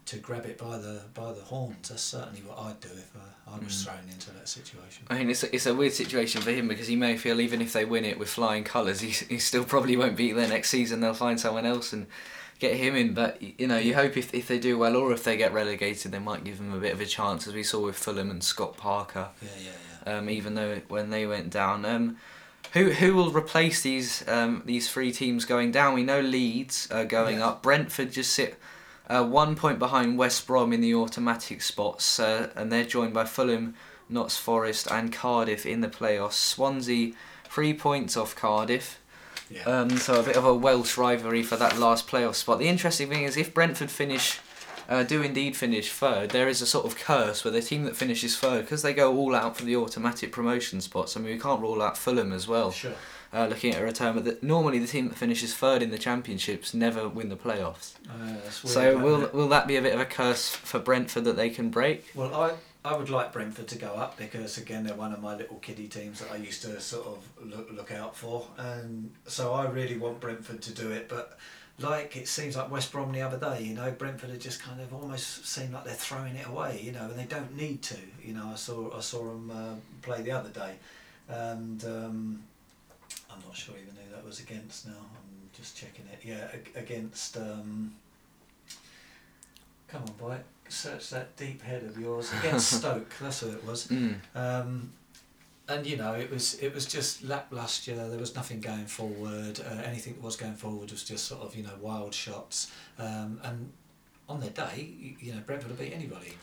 to 0.06 0.18
grab 0.18 0.46
it 0.46 0.58
by 0.58 0.78
the 0.78 1.02
by 1.14 1.32
the 1.32 1.42
horns. 1.42 1.88
That's 1.90 2.02
certainly 2.02 2.42
what 2.42 2.60
I'd 2.60 2.80
do 2.82 2.90
if 2.90 3.12
uh, 3.16 3.52
I 3.56 3.58
was 3.60 3.74
Mm. 3.74 3.86
thrown 3.86 4.10
into 4.12 4.32
that 4.32 4.50
situation. 4.50 5.06
I 5.10 5.18
mean, 5.20 5.30
it's 5.30 5.44
a, 5.44 5.56
it's 5.56 5.66
a 5.66 5.74
weird 5.74 5.94
situation 5.94 6.42
for 6.42 6.52
him 6.52 6.68
because 6.68 6.88
he 6.88 6.98
may 6.98 7.16
feel 7.18 7.40
even 7.40 7.62
if 7.62 7.72
they 7.72 7.86
win 7.86 8.04
it 8.04 8.20
with 8.20 8.28
flying 8.30 8.66
colours, 8.66 9.00
he, 9.00 9.12
he 9.12 9.40
still 9.40 9.64
probably 9.64 9.96
won't 9.96 10.18
be 10.18 10.34
there 10.34 10.50
next 10.50 10.70
season. 10.72 11.00
They'll 11.00 11.14
find 11.14 11.40
someone 11.40 11.66
else 11.66 11.94
and 11.94 12.08
get 12.60 12.76
him 12.76 12.98
in. 12.98 13.14
But 13.14 13.42
you 13.42 13.66
know, 13.68 13.78
you 13.78 13.96
hope 13.96 14.18
if, 14.18 14.34
if 14.34 14.50
they 14.50 14.60
do 14.60 14.78
well 14.78 14.98
or 14.98 15.14
if 15.14 15.24
they 15.24 15.38
get 15.38 15.54
relegated, 15.54 16.12
they 16.12 16.20
might 16.20 16.44
give 16.44 16.60
him 16.60 16.74
a 16.74 16.80
bit 16.80 16.92
of 16.92 17.00
a 17.00 17.06
chance, 17.06 17.48
as 17.48 17.54
we 17.54 17.64
saw 17.64 17.80
with 17.86 17.96
Fulham 17.96 18.30
and 18.30 18.44
Scott 18.44 18.76
Parker. 18.76 19.30
Yeah, 19.42 19.48
Yeah, 19.56 19.64
yeah, 19.68 19.93
um, 20.06 20.30
even 20.30 20.56
though 20.56 20.82
when 20.88 21.10
they 21.10 21.26
went 21.26 21.50
down. 21.50 21.86
Um, 21.86 22.18
who 22.74 22.92
who 22.92 23.14
will 23.14 23.32
replace 23.32 23.82
these 23.82 24.28
um, 24.28 24.64
these 24.66 24.90
three 24.90 25.12
teams 25.12 25.46
going 25.46 25.72
down? 25.72 25.94
We 25.94 26.04
know 26.04 26.22
Leeds 26.22 26.88
are 26.92 27.06
going 27.06 27.38
Yeah. 27.40 27.50
up. 27.50 27.62
Brentford 27.64 28.12
just 28.12 28.34
sit 28.34 28.58
uh, 29.08 29.24
one 29.24 29.56
point 29.56 29.78
behind 29.80 30.18
West 30.18 30.48
Brom 30.48 30.74
in 30.74 30.82
the 30.82 30.96
automatic 30.96 31.62
spots, 31.62 32.20
uh, 32.20 32.50
and 32.56 32.72
they're 32.72 32.86
joined 32.86 33.14
by 33.14 33.26
Fulham, 33.26 33.76
Notts 34.10 34.38
Forest, 34.38 34.88
and 34.90 35.12
Cardiff 35.14 35.66
in 35.66 35.82
the 35.82 35.88
playoffs. 35.90 36.34
Swansea 36.34 37.14
three 37.46 37.74
points 37.74 38.18
off 38.18 38.36
Cardiff. 38.36 39.00
Yeah. 39.52 39.64
Um, 39.66 39.92
so 39.98 40.20
a 40.20 40.24
bit 40.24 40.38
of 40.38 40.46
a 40.46 40.56
Welsh 40.56 40.98
rivalry 40.98 41.44
for 41.44 41.58
that 41.58 41.78
last 41.78 42.08
playoff 42.08 42.36
spot. 42.36 42.58
The 42.58 42.68
interesting 42.70 43.10
thing 43.10 43.24
is 43.24 43.38
if 43.38 43.54
Brentford 43.54 43.92
finish, 43.92 44.40
uh, 44.90 45.04
do 45.04 45.22
indeed 45.22 45.56
finish 45.56 45.92
third, 45.92 46.30
there 46.32 46.48
is 46.48 46.62
a 46.62 46.66
sort 46.66 46.86
of 46.86 46.98
curse 46.98 47.44
where 47.44 47.52
the 47.52 47.62
team 47.62 47.84
that 47.86 47.96
finishes 47.96 48.38
third, 48.38 48.62
because 48.66 48.82
they 48.82 48.94
go 48.94 49.16
all 49.16 49.36
out 49.36 49.58
for 49.58 49.66
the 49.66 49.76
automatic 49.76 50.32
promotion 50.32 50.82
spots. 50.82 51.16
I 51.16 51.20
mean, 51.20 51.34
we 51.34 51.40
can't 51.40 51.62
rule 51.62 51.82
out 51.82 51.98
Fulham 51.98 52.32
as 52.34 52.48
well. 52.48 52.72
sure. 52.72 52.94
Uh, 53.36 53.48
looking 53.48 53.74
at 53.74 53.82
a 53.82 53.84
return, 53.84 54.14
but 54.14 54.26
the, 54.26 54.38
normally 54.44 54.78
the 54.78 54.86
team 54.86 55.08
that 55.10 55.16
finishes 55.18 55.56
third 55.56 55.82
in 55.82 55.90
the 55.90 55.98
championships 55.98 56.72
never 56.76 57.10
win 57.10 57.30
the 57.30 57.36
playoffs. 57.36 57.94
Uh, 58.08 58.38
So 58.52 58.96
will 59.00 59.28
will 59.34 59.50
that 59.50 59.66
be 59.68 59.76
a 59.76 59.82
bit 59.82 59.96
of 59.96 60.00
a 60.00 60.06
curse 60.06 60.50
for 60.50 60.78
Brentford 60.78 61.24
that 61.24 61.36
they 61.36 61.50
can 61.50 61.70
break? 61.72 62.06
Well, 62.14 62.32
I, 62.36 62.52
I 62.86 62.96
would 62.96 63.10
like 63.10 63.34
Brentford 63.34 63.68
to 63.70 63.78
go 63.80 63.88
up 63.96 64.18
because 64.20 64.60
again 64.60 64.84
they're 64.84 64.94
one 64.94 65.14
of 65.14 65.20
my 65.20 65.36
little 65.36 65.58
kiddie 65.58 65.88
teams 65.88 66.20
that 66.20 66.30
I 66.32 66.36
used 66.36 66.62
to 66.62 66.80
sort 66.80 67.08
of 67.08 67.28
look, 67.44 67.72
look 67.72 67.92
out 67.92 68.16
for, 68.16 68.46
and 68.60 69.10
so 69.26 69.52
I 69.54 69.66
really 69.66 69.98
want 69.98 70.20
Brentford 70.20 70.62
to 70.62 70.72
do 70.72 70.92
it. 70.92 71.10
But 71.10 71.40
like 71.80 72.16
it 72.16 72.28
seems 72.28 72.56
like 72.56 72.70
West 72.70 72.92
Brom 72.92 73.12
the 73.12 73.22
other 73.22 73.38
day, 73.38 73.64
you 73.64 73.74
know, 73.74 73.92
Brentford 73.92 74.30
are 74.30 74.38
just 74.38 74.62
kind 74.62 74.80
of 74.80 74.94
almost 74.94 75.46
seem 75.48 75.72
like 75.74 75.84
they're 75.84 75.94
throwing 75.94 76.36
it 76.36 76.48
away, 76.48 76.80
you 76.84 76.92
know, 76.92 77.06
and 77.06 77.18
they 77.18 77.26
don't 77.26 77.56
need 77.58 77.82
to. 77.84 77.98
You 78.24 78.34
know, 78.36 78.50
I 78.52 78.56
saw 78.56 78.96
I 78.96 79.00
saw 79.00 79.24
them 79.26 79.52
uh, 79.52 79.76
play 80.02 80.22
the 80.22 80.32
other 80.32 80.50
day, 80.50 80.76
and 81.28 81.84
um, 81.86 82.44
I'm 83.32 83.40
not 83.46 83.56
sure 83.56 83.76
even 83.76 83.96
who 83.96 84.16
that 84.16 84.26
was 84.26 84.40
against 84.40 84.88
now. 84.88 84.94
I'm 84.94 85.50
just 85.54 85.76
checking 85.76 86.06
it. 86.12 86.20
Yeah, 86.24 86.48
against. 86.80 87.38
Um, 87.38 87.94
come 89.88 90.04
on, 90.04 90.14
boy. 90.14 90.38
Search 90.70 91.10
that 91.10 91.36
deep 91.36 91.62
head 91.62 91.84
of 91.84 92.00
yours 92.00 92.32
against 92.40 92.72
Stoke. 92.80 93.12
That's 93.20 93.42
who 93.42 93.50
it 93.50 93.66
was. 93.66 93.88
Mm. 93.88 94.16
Um, 94.34 94.92
and 95.68 95.86
you 95.86 95.98
know, 95.98 96.14
it 96.14 96.30
was 96.30 96.56
it 96.56 96.74
was 96.74 96.86
just 96.86 97.24
lacklustre. 97.24 98.10
There 98.10 98.20
was 98.20 98.36
nothing 98.36 98.60
going 98.60 98.86
forward. 98.86 99.60
Uh, 99.60 99.82
anything 99.84 100.14
that 100.14 100.22
was 100.24 100.36
going 100.36 100.56
forward 100.56 100.92
was 100.92 101.04
just 101.04 101.26
sort 101.26 101.42
of 101.42 101.56
you 101.56 101.64
know 101.64 101.74
wild 101.80 102.14
shots. 102.14 102.72
Um, 103.00 103.40
and 103.44 103.72
on 104.28 104.40
their 104.40 104.50
day, 104.50 104.90
you, 105.20 105.34
know, 105.34 105.42
Brentford 105.46 105.72
will 105.72 105.78
beat 105.78 105.94
anybody. 105.94 106.34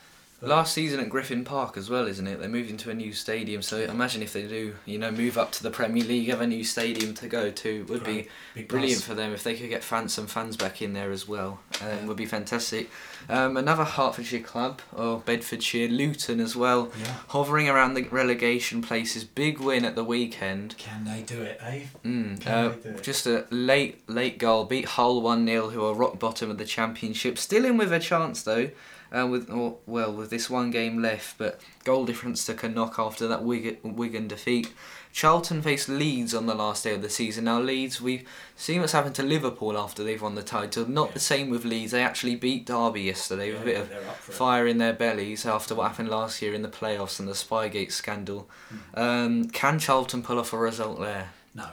Last 0.42 0.72
season 0.72 1.00
at 1.00 1.10
Griffin 1.10 1.44
Park 1.44 1.76
as 1.76 1.90
well, 1.90 2.06
isn't 2.06 2.26
it? 2.26 2.40
They 2.40 2.48
moved 2.48 2.70
into 2.70 2.88
a 2.90 2.94
new 2.94 3.12
stadium, 3.12 3.60
so 3.60 3.76
imagine 3.78 4.22
if 4.22 4.32
they 4.32 4.46
do, 4.46 4.74
you 4.86 4.98
know, 4.98 5.10
move 5.10 5.36
up 5.36 5.52
to 5.52 5.62
the 5.62 5.70
Premier 5.70 6.02
League, 6.02 6.28
have 6.30 6.40
a 6.40 6.46
new 6.46 6.64
stadium 6.64 7.12
to 7.16 7.28
go 7.28 7.50
to. 7.50 7.84
Would 7.90 8.04
be 8.04 8.26
Big 8.54 8.66
brilliant 8.66 9.02
for 9.02 9.12
them 9.14 9.34
if 9.34 9.44
they 9.44 9.54
could 9.54 9.68
get 9.68 9.84
fans, 9.84 10.14
some 10.14 10.26
fans 10.26 10.56
back 10.56 10.80
in 10.80 10.94
there 10.94 11.10
as 11.10 11.28
well. 11.28 11.60
Um, 11.82 11.88
Yeah. 11.88 12.06
Would 12.06 12.16
be 12.16 12.24
fantastic. 12.24 12.90
Um, 13.28 13.58
another 13.58 13.84
Hertfordshire 13.84 14.40
club, 14.40 14.80
or 14.96 15.18
Bedfordshire, 15.18 15.88
Luton 15.88 16.40
as 16.40 16.56
well, 16.56 16.90
Yeah. 16.98 17.16
hovering 17.28 17.68
around 17.68 17.92
the 17.92 18.04
relegation 18.04 18.80
places. 18.80 19.24
Big 19.24 19.58
win 19.58 19.84
at 19.84 19.94
the 19.94 20.04
weekend. 20.04 20.74
Can 20.78 21.04
they 21.04 21.20
do 21.20 21.42
it, 21.42 21.60
eh? 21.62 21.80
Mm, 22.02 22.40
Can 22.40 22.52
uh, 22.52 22.68
they 22.70 22.76
do 22.90 22.96
it? 22.96 23.02
just 23.02 23.26
a 23.26 23.44
late 23.50 24.08
late 24.08 24.38
goal 24.38 24.64
beat 24.64 24.86
Hull 24.86 25.20
one 25.20 25.44
0 25.46 25.68
who 25.68 25.84
are 25.84 25.92
rock 25.92 26.18
bottom 26.18 26.50
of 26.50 26.56
the 26.56 26.64
championship. 26.64 27.36
Still 27.36 27.66
in 27.66 27.76
with 27.76 27.92
a 27.92 27.98
chance 28.00 28.42
though, 28.42 28.70
uh, 29.16 29.26
with 29.26 29.50
or, 29.50 29.78
well 29.86 30.12
with 30.12 30.30
this 30.30 30.48
one 30.50 30.70
game 30.70 31.00
left, 31.02 31.38
but 31.38 31.60
goal 31.84 32.04
difference 32.06 32.44
took 32.44 32.62
a 32.62 32.68
knock 32.68 32.98
after 32.98 33.26
that 33.28 33.42
Wigan, 33.44 33.78
Wigan 33.96 34.28
defeat. 34.28 34.72
Charlton 35.12 35.60
faced 35.60 35.88
Leeds 35.88 36.34
on 36.34 36.46
the 36.46 36.54
last 36.54 36.84
day 36.84 36.94
of 36.94 37.02
the 37.02 37.10
season. 37.10 37.44
Now 37.44 37.60
Leeds, 37.60 38.00
we've 38.00 38.28
seen 38.54 38.80
what's 38.80 38.92
happened 38.92 39.16
to 39.16 39.24
Liverpool 39.24 39.76
after 39.76 40.04
they've 40.04 40.22
won 40.22 40.36
the 40.36 40.42
title. 40.44 40.88
Not 40.88 41.08
Yeah. 41.08 41.14
the 41.14 41.20
same 41.20 41.50
with 41.50 41.64
Leeds. 41.64 41.90
They 41.90 42.04
actually 42.04 42.36
beat 42.36 42.64
Derby 42.66 43.02
yesterday 43.02 43.52
with 43.52 43.62
a 43.62 43.64
bit 43.64 43.76
of 43.80 43.88
for 43.88 44.30
it. 44.30 44.34
fire 44.36 44.66
in 44.68 44.78
their 44.78 44.92
bellies 44.92 45.44
after 45.44 45.74
what 45.74 45.88
happened 45.88 46.10
last 46.10 46.40
year 46.40 46.54
in 46.54 46.62
the 46.62 46.68
playoffs 46.68 47.18
and 47.18 47.28
the 47.28 47.32
Spygate 47.32 47.90
scandal. 47.90 48.48
Hmm. 48.68 49.00
Um, 49.00 49.44
can 49.48 49.80
Charlton 49.80 50.22
pull 50.22 50.38
off 50.38 50.52
a 50.52 50.58
result 50.58 51.00
there? 51.00 51.30
No. 51.56 51.66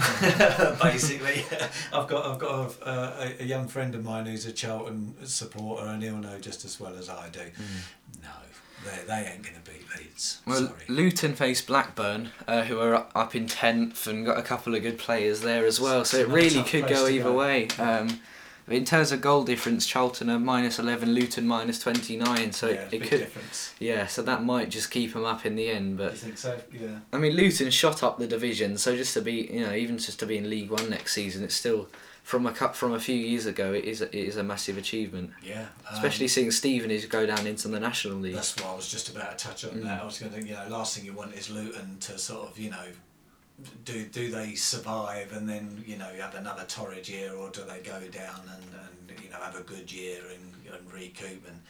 Basically, 0.82 1.44
I've 1.92 2.08
got 2.08 2.26
I've 2.26 2.38
got 2.38 2.76
a, 2.82 2.90
a, 2.90 3.34
a 3.40 3.44
young 3.44 3.68
friend 3.68 3.94
of 3.94 4.04
mine 4.04 4.26
who's 4.26 4.46
a 4.46 4.52
Charlton 4.52 5.14
supporter, 5.26 5.86
and 5.88 6.02
he'll 6.02 6.16
know 6.16 6.38
just 6.38 6.64
as 6.64 6.78
well 6.80 6.94
as 6.96 7.08
I 7.08 7.28
do. 7.30 7.40
No, 8.22 8.28
they 8.84 9.04
they 9.06 9.30
ain't 9.32 9.42
gonna 9.42 9.58
beat 9.64 9.84
Leeds. 9.98 10.40
Well, 10.46 10.66
Sorry. 10.68 10.80
Luton 10.88 11.34
faced 11.34 11.66
Blackburn, 11.66 12.30
uh, 12.48 12.62
who 12.64 12.78
are 12.80 13.06
up 13.14 13.34
in 13.34 13.46
tenth 13.46 14.06
and 14.06 14.24
got 14.24 14.38
a 14.38 14.42
couple 14.42 14.74
of 14.74 14.82
good 14.82 14.98
players 14.98 15.40
there 15.42 15.64
as 15.66 15.80
well. 15.80 16.04
So 16.04 16.16
it 16.18 16.20
It's 16.22 16.28
another 16.28 16.42
really 16.42 16.62
could 16.68 16.88
go 16.88 17.06
either 17.06 17.24
go. 17.24 17.36
way. 17.36 17.68
Um, 17.78 18.20
in 18.68 18.84
terms 18.84 19.10
of 19.12 19.20
goal 19.20 19.42
difference, 19.44 19.86
Charlton 19.86 20.30
are 20.30 20.38
minus 20.38 20.78
eleven, 20.78 21.12
Luton 21.12 21.46
minus 21.46 21.78
twenty 21.80 22.16
nine. 22.16 22.52
So 22.52 22.68
yeah, 22.68 22.74
it, 22.90 22.94
it 22.94 23.02
could, 23.02 23.18
difference. 23.20 23.74
yeah. 23.78 24.06
So 24.06 24.22
that 24.22 24.44
might 24.44 24.68
just 24.70 24.90
keep 24.90 25.12
them 25.12 25.24
up 25.24 25.44
in 25.46 25.56
the 25.56 25.70
end. 25.70 25.90
You 25.92 25.96
But 25.96 26.16
think 26.18 26.38
so? 26.38 26.58
Yeah. 26.72 26.98
I 27.12 27.18
mean, 27.18 27.32
Luton 27.34 27.70
shot 27.70 28.02
up 28.02 28.18
the 28.18 28.26
division, 28.26 28.78
so 28.78 28.96
just 28.96 29.14
to 29.14 29.22
be, 29.22 29.48
you 29.52 29.60
know, 29.66 29.72
even 29.72 29.98
just 29.98 30.20
to 30.20 30.26
be 30.26 30.36
in 30.38 30.48
League 30.48 30.70
One 30.70 30.88
next 30.90 31.14
season, 31.14 31.42
it's 31.44 31.54
still 31.54 31.88
from 32.22 32.46
a 32.46 32.52
cup 32.52 32.76
from 32.76 32.92
a 32.92 33.00
few 33.00 33.16
years 33.16 33.46
ago. 33.46 33.72
It 33.72 33.84
is 33.86 34.02
a, 34.02 34.06
it 34.16 34.28
is 34.28 34.36
a 34.36 34.42
massive 34.44 34.78
achievement, 34.78 35.30
Yeah. 35.42 35.62
um, 35.88 35.94
especially 35.94 36.28
seeing 36.28 36.50
Stevenage 36.52 37.08
go 37.08 37.26
down 37.26 37.46
into 37.46 37.66
the 37.68 37.80
National 37.80 38.18
League. 38.18 38.34
That's 38.34 38.54
what 38.56 38.66
I 38.66 38.74
was 38.76 38.88
just 38.88 39.08
about 39.08 39.36
to 39.36 39.46
touch 39.48 39.64
on. 39.64 39.70
Mm. 39.72 39.82
That 39.84 40.02
I 40.02 40.04
was 40.04 40.18
going 40.18 40.32
to, 40.34 40.42
you 40.46 40.52
know, 40.54 40.66
last 40.68 40.96
thing 40.96 41.06
you 41.06 41.12
want 41.14 41.34
is 41.34 41.50
Luton 41.50 41.96
to 42.00 42.18
sort 42.18 42.48
of, 42.48 42.58
you 42.58 42.70
know, 42.70 42.84
do 43.84 44.04
do 44.06 44.30
they 44.30 44.54
survive 44.54 45.32
and 45.32 45.48
then 45.48 45.82
you 45.86 45.96
know 45.96 46.10
have 46.20 46.34
another 46.34 46.64
torrid 46.64 47.08
year, 47.08 47.34
or 47.34 47.50
do 47.50 47.62
they 47.64 47.80
go 47.80 48.00
down 48.08 48.40
and, 48.54 49.10
and 49.10 49.20
you 49.22 49.30
know 49.30 49.36
have 49.38 49.56
a 49.58 49.62
good 49.62 49.90
year 49.92 50.20
and, 50.34 50.74
and 50.74 50.92
recoup 50.92 51.46
and, 51.48 51.60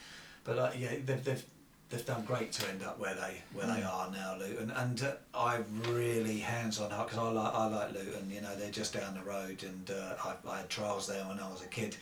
but 0.43 0.57
uh, 0.57 0.71
yeah, 0.77 0.89
they've, 1.05 1.23
they've 1.23 1.43
they've 1.89 2.05
done 2.05 2.23
great 2.25 2.51
to 2.53 2.67
end 2.69 2.83
up 2.83 2.97
where 2.99 3.15
they 3.15 3.41
where 3.53 3.67
they 3.67 3.81
Mm. 3.81 3.93
are 3.93 4.11
now, 4.11 4.35
Luton. 4.39 4.71
And 4.71 5.03
uh, 5.03 5.11
I 5.35 5.59
really 5.89 6.39
hands 6.39 6.79
on 6.79 6.89
heart 6.91 7.09
because 7.09 7.19
I 7.23 7.29
like 7.31 7.53
I 7.53 7.67
like 7.67 7.93
Luton. 7.93 8.29
You 8.31 8.41
know, 8.41 8.55
they're 8.55 8.71
just 8.71 8.93
down 8.93 9.13
the 9.13 9.23
road, 9.23 9.63
and 9.63 9.91
uh, 9.91 10.13
I, 10.23 10.49
I 10.49 10.57
had 10.59 10.69
trials 10.69 11.07
there 11.07 11.23
when 11.25 11.39
I 11.39 11.49
was 11.49 11.61
a 11.63 11.67
kid. 11.67 11.97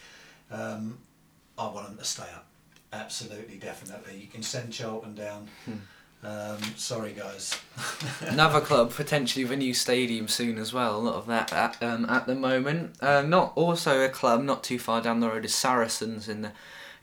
Um, 0.51 0.99
I 1.57 1.67
want 1.67 1.87
them 1.87 1.97
to 1.97 2.03
stay 2.05 2.23
up. 2.35 2.45
Absolutely, 2.93 3.57
definitely. 3.57 4.17
You 4.17 4.27
can 4.27 4.41
send 4.41 4.71
Charlton 4.73 5.13
down. 5.15 5.47
Hmm. 5.65 5.73
Um, 6.21 6.57
sorry, 6.75 7.13
guys. 7.13 7.57
Another 8.21 8.59
club 8.59 8.91
potentially 8.91 9.45
with 9.45 9.53
a 9.53 9.57
new 9.57 9.73
stadium 9.73 10.27
soon 10.27 10.57
as 10.57 10.73
well. 10.73 10.97
A 10.97 10.99
lot 10.99 11.15
of 11.15 11.27
that 11.27 11.53
at, 11.53 11.81
um, 11.81 12.05
at 12.09 12.27
the 12.27 12.35
moment. 12.35 12.95
Uh, 13.01 13.21
not 13.21 13.53
also 13.55 14.03
a 14.03 14.09
club 14.09 14.43
not 14.43 14.63
too 14.63 14.79
far 14.79 15.01
down 15.01 15.21
the 15.21 15.29
road 15.29 15.45
is 15.45 15.55
Saracens 15.55 16.27
in 16.27 16.41
the 16.41 16.51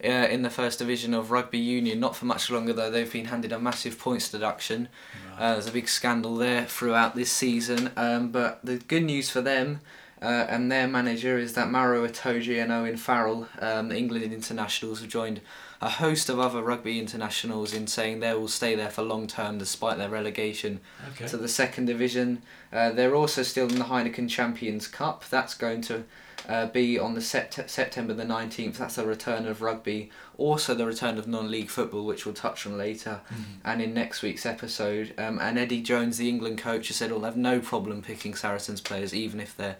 uh, 0.04 0.28
in 0.28 0.42
the 0.42 0.50
first 0.50 0.78
division 0.78 1.14
of 1.14 1.30
rugby 1.30 1.58
union. 1.58 1.98
Not 1.98 2.14
for 2.14 2.26
much 2.26 2.50
longer 2.50 2.74
though. 2.74 2.90
They've 2.90 3.10
been 3.10 3.26
handed 3.26 3.52
a 3.52 3.58
massive 3.58 3.98
points 3.98 4.30
deduction. 4.30 4.88
Uh, 5.38 5.54
there's 5.54 5.66
a 5.66 5.72
big 5.72 5.88
scandal 5.88 6.36
there 6.36 6.66
throughout 6.66 7.14
this 7.14 7.32
season. 7.32 7.90
Um, 7.96 8.30
but 8.30 8.60
the 8.62 8.76
good 8.76 9.04
news 9.04 9.30
for 9.30 9.40
them. 9.40 9.80
Uh, 10.20 10.46
and 10.48 10.72
their 10.72 10.88
manager 10.88 11.36
is 11.38 11.52
that 11.54 11.70
Maro 11.70 12.06
Itoje 12.06 12.62
and 12.62 12.72
Owen 12.72 12.96
Farrell, 12.96 13.48
um, 13.60 13.92
England 13.92 14.32
internationals, 14.32 15.00
have 15.00 15.10
joined 15.10 15.42
a 15.80 15.88
host 15.90 16.28
of 16.28 16.38
other 16.40 16.62
rugby 16.62 16.98
internationals 16.98 17.74
in 17.74 17.86
saying 17.86 18.20
they 18.20 18.32
will 18.34 18.48
stay 18.48 18.74
there 18.74 18.90
for 18.90 19.02
long 19.02 19.26
term 19.26 19.58
despite 19.58 19.98
their 19.98 20.08
relegation 20.08 20.80
Okay. 21.12 21.26
to 21.28 21.36
the 21.36 21.48
second 21.48 21.86
division. 21.86 22.42
Uh, 22.72 22.90
they're 22.90 23.14
also 23.14 23.42
still 23.42 23.68
in 23.68 23.78
the 23.78 23.84
Heineken 23.84 24.28
Champions 24.28 24.88
Cup. 24.88 25.24
That's 25.28 25.54
going 25.54 25.82
to 25.82 26.04
uh, 26.48 26.66
be 26.66 26.98
on 26.98 27.14
the 27.14 27.20
sept- 27.20 27.68
September 27.68 28.14
the 28.14 28.22
19th. 28.24 28.76
That's 28.76 28.94
the 28.96 29.04
return 29.06 29.46
of 29.46 29.62
rugby. 29.62 30.10
Also, 30.38 30.74
the 30.74 30.86
return 30.86 31.18
of 31.18 31.26
non 31.26 31.50
league 31.50 31.68
football, 31.70 32.06
which 32.06 32.24
we'll 32.24 32.34
touch 32.34 32.66
on 32.66 32.78
later 32.78 33.20
Mhm. 33.32 33.44
and 33.64 33.82
in 33.82 33.92
next 33.94 34.22
week's 34.22 34.46
episode. 34.46 35.12
Um, 35.18 35.38
and 35.40 35.58
Eddie 35.58 35.82
Jones, 35.82 36.18
the 36.18 36.28
England 36.28 36.58
coach, 36.58 36.88
has 36.88 36.96
said 36.98 37.10
he'll 37.10 37.20
have 37.22 37.36
no 37.36 37.58
problem 37.60 38.00
picking 38.02 38.34
Saracens 38.34 38.80
players, 38.80 39.12
even 39.14 39.40
if 39.40 39.56
they're 39.56 39.76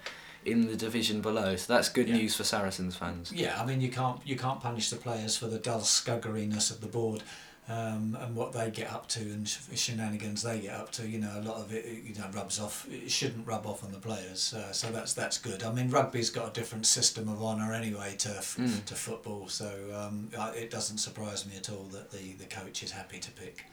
in 0.46 0.66
the 0.68 0.76
division 0.76 1.20
below. 1.20 1.56
So 1.56 1.72
that's 1.74 1.88
good 1.88 2.08
Yeah. 2.08 2.16
news 2.16 2.36
for 2.36 2.44
Saracens 2.44 2.96
fans. 2.96 3.32
Yeah, 3.32 3.60
I 3.60 3.64
mean 3.66 3.80
you 3.80 3.90
can't 3.90 4.20
you 4.24 4.36
can't 4.36 4.60
punish 4.60 4.90
the 4.90 4.96
players 4.96 5.36
for 5.36 5.46
the 5.46 5.58
dull 5.58 5.80
scuggeriness 5.80 6.70
of 6.70 6.80
the 6.80 6.86
board. 6.88 7.22
Um, 7.68 8.16
and 8.20 8.36
what 8.36 8.52
they 8.52 8.70
get 8.70 8.92
up 8.92 9.08
to 9.08 9.18
and 9.20 9.48
sh- 9.48 9.58
shenanigans 9.74 10.44
they 10.44 10.60
get 10.60 10.74
up 10.76 10.92
to, 10.92 11.08
you 11.08 11.18
know, 11.18 11.32
a 11.36 11.42
lot 11.42 11.56
of 11.56 11.72
it, 11.74 11.84
you 12.04 12.14
know, 12.14 12.28
rubs 12.32 12.60
off. 12.60 12.86
It 12.88 13.10
shouldn't 13.10 13.44
rub 13.44 13.66
off 13.66 13.82
on 13.82 13.90
the 13.90 13.98
players, 13.98 14.54
uh, 14.54 14.70
so 14.72 14.92
that's 14.92 15.14
that's 15.14 15.36
good. 15.38 15.64
I 15.64 15.72
mean, 15.72 15.90
rugby's 15.90 16.30
got 16.30 16.50
a 16.50 16.52
different 16.52 16.86
system 16.86 17.28
of 17.28 17.42
honour 17.42 17.72
anyway 17.74 18.14
to 18.18 18.28
f- 18.36 18.56
Mm. 18.56 18.84
to 18.84 18.94
football, 18.94 19.48
so 19.48 19.68
um, 20.00 20.30
I- 20.38 20.50
it 20.52 20.70
doesn't 20.70 20.98
surprise 20.98 21.44
me 21.44 21.56
at 21.56 21.68
all 21.68 21.88
that 21.90 22.12
the, 22.12 22.34
the 22.34 22.44
coach 22.44 22.84
is 22.84 22.92
happy 22.92 23.18
to 23.18 23.32
pick. 23.32 23.64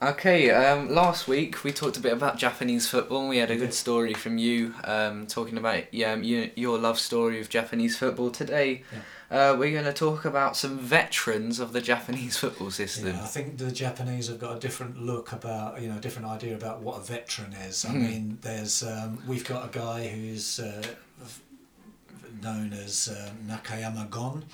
Okay, 0.00 0.50
um, 0.52 0.88
last 0.94 1.26
week 1.26 1.64
we 1.64 1.72
talked 1.72 1.96
a 1.96 2.00
bit 2.00 2.12
about 2.12 2.36
Japanese 2.36 2.88
football 2.88 3.18
and 3.22 3.28
we 3.28 3.38
had 3.38 3.50
a 3.50 3.56
good 3.56 3.74
story 3.74 4.14
from 4.14 4.38
you 4.38 4.72
um, 4.84 5.26
talking 5.26 5.58
about 5.58 5.92
yeah, 5.92 6.14
you, 6.14 6.52
your 6.54 6.78
love 6.78 7.00
story 7.00 7.40
of 7.40 7.48
Japanese 7.48 7.98
football. 7.98 8.30
Today 8.30 8.84
uh, 9.28 9.56
we're 9.58 9.72
going 9.72 9.84
to 9.86 9.92
talk 9.92 10.24
about 10.24 10.56
some 10.56 10.78
veterans 10.78 11.58
of 11.58 11.72
the 11.72 11.80
Japanese 11.80 12.36
football 12.36 12.70
system. 12.70 13.08
Yeah, 13.08 13.22
I 13.24 13.26
think 13.26 13.58
the 13.58 13.72
Japanese 13.72 14.28
have 14.28 14.38
got 14.38 14.56
a 14.56 14.60
different 14.60 15.02
look 15.02 15.32
about, 15.32 15.82
you 15.82 15.88
know, 15.88 15.96
a 15.96 16.00
different 16.00 16.28
idea 16.28 16.54
about 16.54 16.80
what 16.80 16.98
a 17.00 17.02
veteran 17.02 17.52
is. 17.54 17.84
I 17.84 17.88
Mhm. 17.88 17.94
mean, 18.00 18.38
there's, 18.42 18.84
um, 18.84 19.20
we've 19.26 19.44
got 19.44 19.64
a 19.74 19.76
guy 19.76 20.06
who's 20.06 20.60
uh, 20.60 20.80
known 22.40 22.72
as 22.72 23.08
uh, 23.08 23.30
Nakayama 23.48 24.08
Gon, 24.10 24.44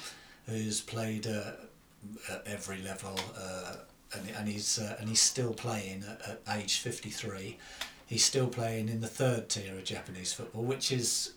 who's 0.47 0.81
played 0.81 1.27
uh, 1.27 1.51
at 2.31 2.43
every 2.47 2.81
level, 2.81 3.21
uh, 3.39 3.75
and, 4.17 4.29
and 4.37 4.49
he's 4.49 4.79
uh, 4.79 4.97
and 5.01 5.09
he's 5.09 5.21
still 5.21 5.53
playing 5.55 6.05
at, 6.09 6.41
at 6.47 6.57
age 6.57 6.79
fifty 6.79 7.11
three. 7.11 7.59
He's 8.07 8.25
still 8.25 8.47
playing 8.49 8.89
in 8.89 9.01
the 9.01 9.09
third 9.09 9.49
tier 9.49 9.75
of 9.77 9.85
Japanese 9.85 10.33
football, 10.33 10.63
which 10.63 10.93
is, 10.93 11.33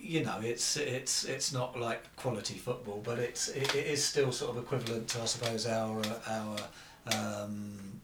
you 0.00 0.22
know, 0.24 0.38
it's 0.42 0.76
it's 0.76 1.24
it's 1.24 1.52
not 1.52 1.78
like 1.80 2.14
quality 2.16 2.54
football, 2.54 3.00
but 3.04 3.18
it's 3.18 3.48
it, 3.48 3.74
it 3.74 3.86
is 3.86 4.04
still 4.04 4.30
sort 4.32 4.56
of 4.56 4.62
equivalent 4.62 5.08
to 5.08 5.22
I 5.22 5.24
suppose 5.24 5.66
our 5.66 6.02
our 6.28 6.56
um, 7.12 8.00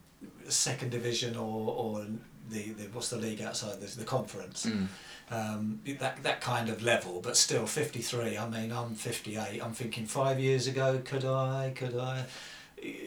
second 0.48 0.90
division 0.90 1.36
or 1.36 1.72
or 1.72 2.06
the, 2.48 2.70
the 2.72 2.84
what's 2.92 3.10
the 3.10 3.16
league 3.18 3.42
outside 3.42 3.80
this 3.80 3.94
the 3.94 4.04
conference 4.04 4.66
Mm. 4.66 4.88
um, 5.30 5.80
that 6.00 6.22
that 6.22 6.40
kind 6.40 6.68
of 6.68 6.82
level, 6.82 7.20
but 7.20 7.36
still 7.36 7.66
53. 7.66 8.36
I 8.38 8.48
mean, 8.48 8.72
I'm 8.72 8.94
58. 8.94 9.60
I'm 9.62 9.72
thinking 9.74 10.06
five 10.06 10.40
years 10.40 10.66
ago, 10.66 11.00
could 11.04 11.24
I? 11.24 11.72
Could 11.76 11.96
I? 11.96 12.24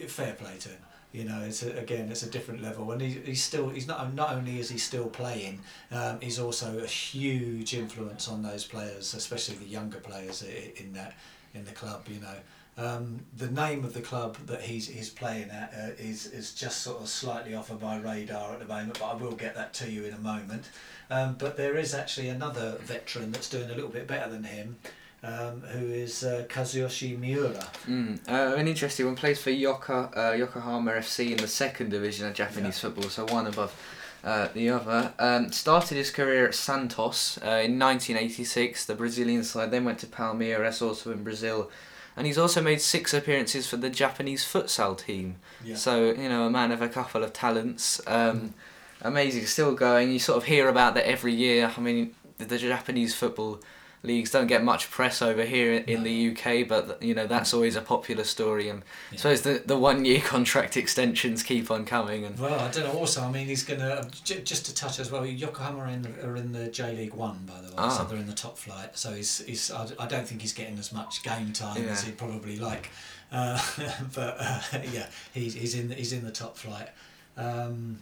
Fair 0.08 0.34
play 0.34 0.56
to 0.60 0.68
him. 0.68 0.78
You 1.14 1.22
know, 1.22 1.42
it's 1.42 1.62
a, 1.62 1.70
again, 1.78 2.10
it's 2.10 2.24
a 2.24 2.28
different 2.28 2.60
level, 2.60 2.90
and 2.90 3.00
he, 3.00 3.10
he's 3.10 3.44
still 3.44 3.68
he's 3.68 3.86
not 3.86 4.12
not 4.14 4.32
only 4.32 4.58
is 4.58 4.68
he 4.68 4.78
still 4.78 5.06
playing, 5.06 5.60
um, 5.92 6.18
he's 6.20 6.40
also 6.40 6.80
a 6.80 6.88
huge 6.88 7.72
influence 7.72 8.28
on 8.28 8.42
those 8.42 8.64
players, 8.64 9.14
especially 9.14 9.54
the 9.54 9.64
younger 9.66 10.00
players 10.00 10.42
in 10.42 10.92
that 10.94 11.14
in 11.54 11.64
the 11.64 11.70
club. 11.70 12.08
You 12.08 12.20
know. 12.20 12.36
Um, 12.76 13.20
the 13.36 13.48
name 13.48 13.84
of 13.84 13.94
the 13.94 14.00
club 14.00 14.36
that 14.46 14.62
he's 14.62 14.88
he's 14.88 15.08
playing 15.08 15.50
at 15.50 15.72
uh, 15.72 15.90
is 15.96 16.26
is 16.26 16.52
just 16.52 16.82
sort 16.82 17.00
of 17.00 17.08
slightly 17.08 17.54
off 17.54 17.70
of 17.70 17.80
my 17.80 17.96
radar 18.00 18.52
at 18.54 18.58
the 18.58 18.66
moment, 18.66 18.98
but 18.98 19.06
I 19.06 19.14
will 19.14 19.36
get 19.36 19.54
that 19.54 19.72
to 19.74 19.88
you 19.88 20.02
in 20.06 20.14
a 20.14 20.18
moment. 20.18 20.68
Um, 21.10 21.36
but 21.38 21.56
there 21.56 21.76
is 21.76 21.94
actually 21.94 22.30
another 22.30 22.76
veteran 22.80 23.30
that's 23.30 23.48
doing 23.48 23.70
a 23.70 23.74
little 23.74 23.90
bit 23.90 24.08
better 24.08 24.28
than 24.28 24.42
him, 24.42 24.78
um, 25.24 25.62
who 25.62 25.86
is 25.86 26.22
uh, 26.22 26.44
Kazuyoshi 26.48 27.18
Miura. 27.18 27.66
Mm. 27.88 28.18
Uh, 28.28 28.56
an 28.56 28.68
interesting 28.68 29.06
one 29.06 29.16
plays 29.16 29.40
for 29.40 29.50
Yoka, 29.50 30.10
uh, 30.14 30.32
Yokohama 30.32 30.92
FC 30.92 31.30
in 31.30 31.38
the 31.38 31.48
second 31.48 31.90
division 31.90 32.26
of 32.26 32.34
Japanese 32.34 32.78
football, 32.78 33.08
so 33.08 33.24
one 33.26 33.46
above 33.46 33.74
uh, 34.22 34.48
the 34.52 34.68
other. 34.70 35.14
Um, 35.18 35.50
started 35.50 35.96
his 35.96 36.10
career 36.10 36.46
at 36.48 36.54
Santos 36.54 37.38
uh, 37.38 37.62
in 37.64 37.78
1986. 37.78 38.84
The 38.84 38.94
Brazilian 38.94 39.44
side 39.44 39.70
then 39.70 39.84
went 39.84 39.98
to 40.00 40.06
Palmeiras, 40.06 40.82
also 40.82 41.10
in 41.10 41.24
Brazil, 41.24 41.70
and 42.16 42.26
he's 42.26 42.38
also 42.38 42.60
made 42.60 42.80
six 42.80 43.14
appearances 43.14 43.66
for 43.66 43.78
the 43.78 43.90
Japanese 43.90 44.44
futsal 44.44 44.96
team. 44.96 45.36
Yeah. 45.64 45.76
So 45.76 46.12
you 46.12 46.28
know, 46.28 46.46
a 46.46 46.50
man 46.50 46.70
of 46.70 46.82
a 46.82 46.88
couple 46.88 47.24
of 47.24 47.32
talents. 47.32 48.00
Um, 48.06 48.54
amazing, 49.00 49.46
still 49.46 49.74
going. 49.74 50.12
You 50.12 50.18
sort 50.18 50.36
of 50.36 50.44
hear 50.44 50.68
about 50.68 50.94
that 50.94 51.06
every 51.06 51.34
year. 51.34 51.72
I 51.74 51.80
mean, 51.80 52.14
the, 52.36 52.44
the 52.44 52.58
Japanese 52.58 53.14
football 53.14 53.60
leagues 54.04 54.30
don't 54.30 54.46
get 54.46 54.62
much 54.62 54.90
press 54.90 55.20
over 55.22 55.42
here 55.44 55.72
in, 55.74 55.98
No. 55.98 56.04
the 56.04 56.30
UK, 56.30 56.68
but 56.68 57.02
you 57.02 57.14
know 57.14 57.26
that's 57.26 57.52
always 57.54 57.74
a 57.74 57.80
popular 57.80 58.22
story. 58.24 58.68
And 58.68 58.82
I 58.82 58.84
Yeah. 59.14 59.16
suppose 59.18 59.42
the 59.42 59.62
the 59.64 59.78
one 59.78 60.04
year 60.04 60.20
contract 60.34 60.76
extensions 60.76 61.42
keep 61.42 61.70
on 61.70 61.84
coming. 61.84 62.24
And 62.24 62.38
Well, 62.38 62.60
I 62.60 62.70
don't 62.70 62.84
know. 62.84 62.92
Also, 63.00 63.22
I 63.22 63.30
mean, 63.30 63.46
he's 63.46 63.64
going 63.64 63.80
to 63.80 64.08
j- 64.24 64.42
just 64.42 64.66
to 64.66 64.74
touch 64.74 65.00
as 65.00 65.10
well. 65.10 65.24
Yokohama 65.26 65.78
are 65.80 65.88
in 65.88 66.02
the, 66.02 66.26
are 66.26 66.36
in 66.36 66.52
the 66.52 66.68
J 66.68 66.94
League 66.94 67.14
One, 67.14 67.38
by 67.46 67.60
the 67.60 67.68
way, 67.68 67.88
so 67.90 68.02
Ah. 68.02 68.04
they're 68.04 68.18
in 68.18 68.26
the 68.26 68.34
top 68.34 68.58
flight. 68.58 68.96
So 68.98 69.12
he's, 69.14 69.38
he's 69.46 69.70
I, 69.70 69.88
I 69.98 70.06
don't 70.06 70.26
think 70.28 70.42
he's 70.42 70.52
getting 70.52 70.78
as 70.78 70.92
much 70.92 71.22
game 71.22 71.52
time 71.52 71.88
as 71.88 72.02
he'd 72.04 72.18
probably 72.18 72.58
like. 72.58 72.90
Uh, 73.32 73.58
but 74.14 74.36
uh, 74.38 74.60
yeah, 74.92 75.06
he's, 75.32 75.54
he's 75.54 75.74
in 75.74 75.88
the, 75.88 75.94
he's 75.94 76.12
in 76.12 76.24
the 76.24 76.30
top 76.30 76.56
flight. 76.56 76.88
Um, 77.36 77.98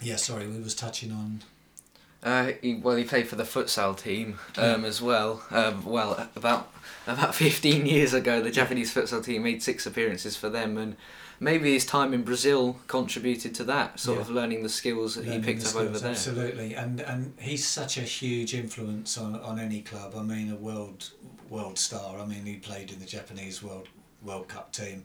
yeah, 0.00 0.16
sorry, 0.16 0.46
we 0.48 0.58
was 0.60 0.74
touching 0.74 1.12
on. 1.12 1.42
Uh, 2.22 2.52
he, 2.62 2.74
well, 2.74 2.96
he 2.96 3.04
played 3.04 3.28
for 3.28 3.36
the 3.36 3.44
futsal 3.44 3.96
team 3.96 4.38
um, 4.56 4.84
as 4.84 5.00
well. 5.00 5.42
Um, 5.50 5.84
well, 5.84 6.28
about 6.36 6.72
about 7.06 7.34
fifteen 7.44 7.86
years 7.86 8.12
ago, 8.14 8.40
the 8.40 8.50
Japanese 8.50 8.92
futsal 8.92 9.24
team 9.24 9.42
made 9.44 9.62
six 9.62 9.86
appearances 9.86 10.36
for 10.36 10.48
them, 10.48 10.76
and 10.76 10.96
maybe 11.40 11.72
his 11.72 11.86
time 11.86 12.12
in 12.12 12.22
Brazil 12.22 12.78
contributed 12.88 13.54
to 13.54 13.64
that. 13.64 14.00
Sort 14.00 14.16
Yeah. 14.18 14.22
of 14.22 14.30
learning 14.30 14.62
the 14.64 14.68
skills 14.68 15.14
that 15.14 15.24
he 15.24 15.38
picked 15.38 15.64
up 15.66 15.76
over 15.76 15.98
there. 15.98 16.10
Absolutely, 16.10 16.74
and 16.74 17.00
and 17.00 17.34
he's 17.38 17.66
such 17.66 17.96
a 17.96 18.02
huge 18.02 18.52
influence 18.54 19.16
on, 19.16 19.36
on 19.36 19.58
any 19.58 19.80
club. 19.82 20.14
I 20.16 20.22
mean, 20.22 20.50
a 20.52 20.56
world 20.56 21.10
world 21.48 21.78
star. 21.78 22.18
I 22.18 22.26
mean, 22.26 22.44
he 22.44 22.56
played 22.56 22.90
in 22.90 22.98
the 22.98 23.06
Japanese 23.06 23.62
World 23.62 23.88
World 24.22 24.48
Cup 24.48 24.72
team, 24.72 25.04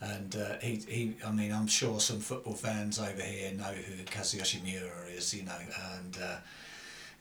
and 0.00 0.36
uh, 0.36 0.58
he 0.60 0.76
he. 0.88 1.14
I 1.26 1.30
mean, 1.30 1.52
I'm 1.52 1.66
sure 1.66 2.00
some 2.00 2.20
football 2.20 2.54
fans 2.54 2.98
over 2.98 3.22
here 3.22 3.52
know 3.52 3.64
who 3.64 4.02
Kazuyoshi 4.04 4.62
Miura 4.62 5.08
is. 5.16 5.34
You 5.34 5.44
know, 5.44 5.58
and. 5.96 6.18
Uh, 6.22 6.36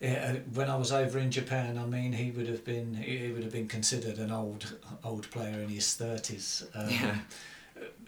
yeah, 0.01 0.33
uh, 0.35 0.39
when 0.53 0.69
I 0.69 0.75
was 0.75 0.91
over 0.91 1.17
in 1.17 1.31
Japan, 1.31 1.77
I 1.77 1.85
mean, 1.85 2.11
he 2.11 2.31
would 2.31 2.47
have 2.49 2.65
been 2.65 2.93
he 2.95 3.19
he 3.19 3.31
would 3.31 3.43
have 3.43 3.53
been 3.53 3.69
considered 3.69 4.17
an 4.17 4.31
old 4.31 4.77
old 5.03 5.29
player 5.31 5.61
in 5.61 5.69
his 5.69 5.93
thirties. 5.93 6.65
Um, 6.75 6.89
Yeah. 6.89 7.15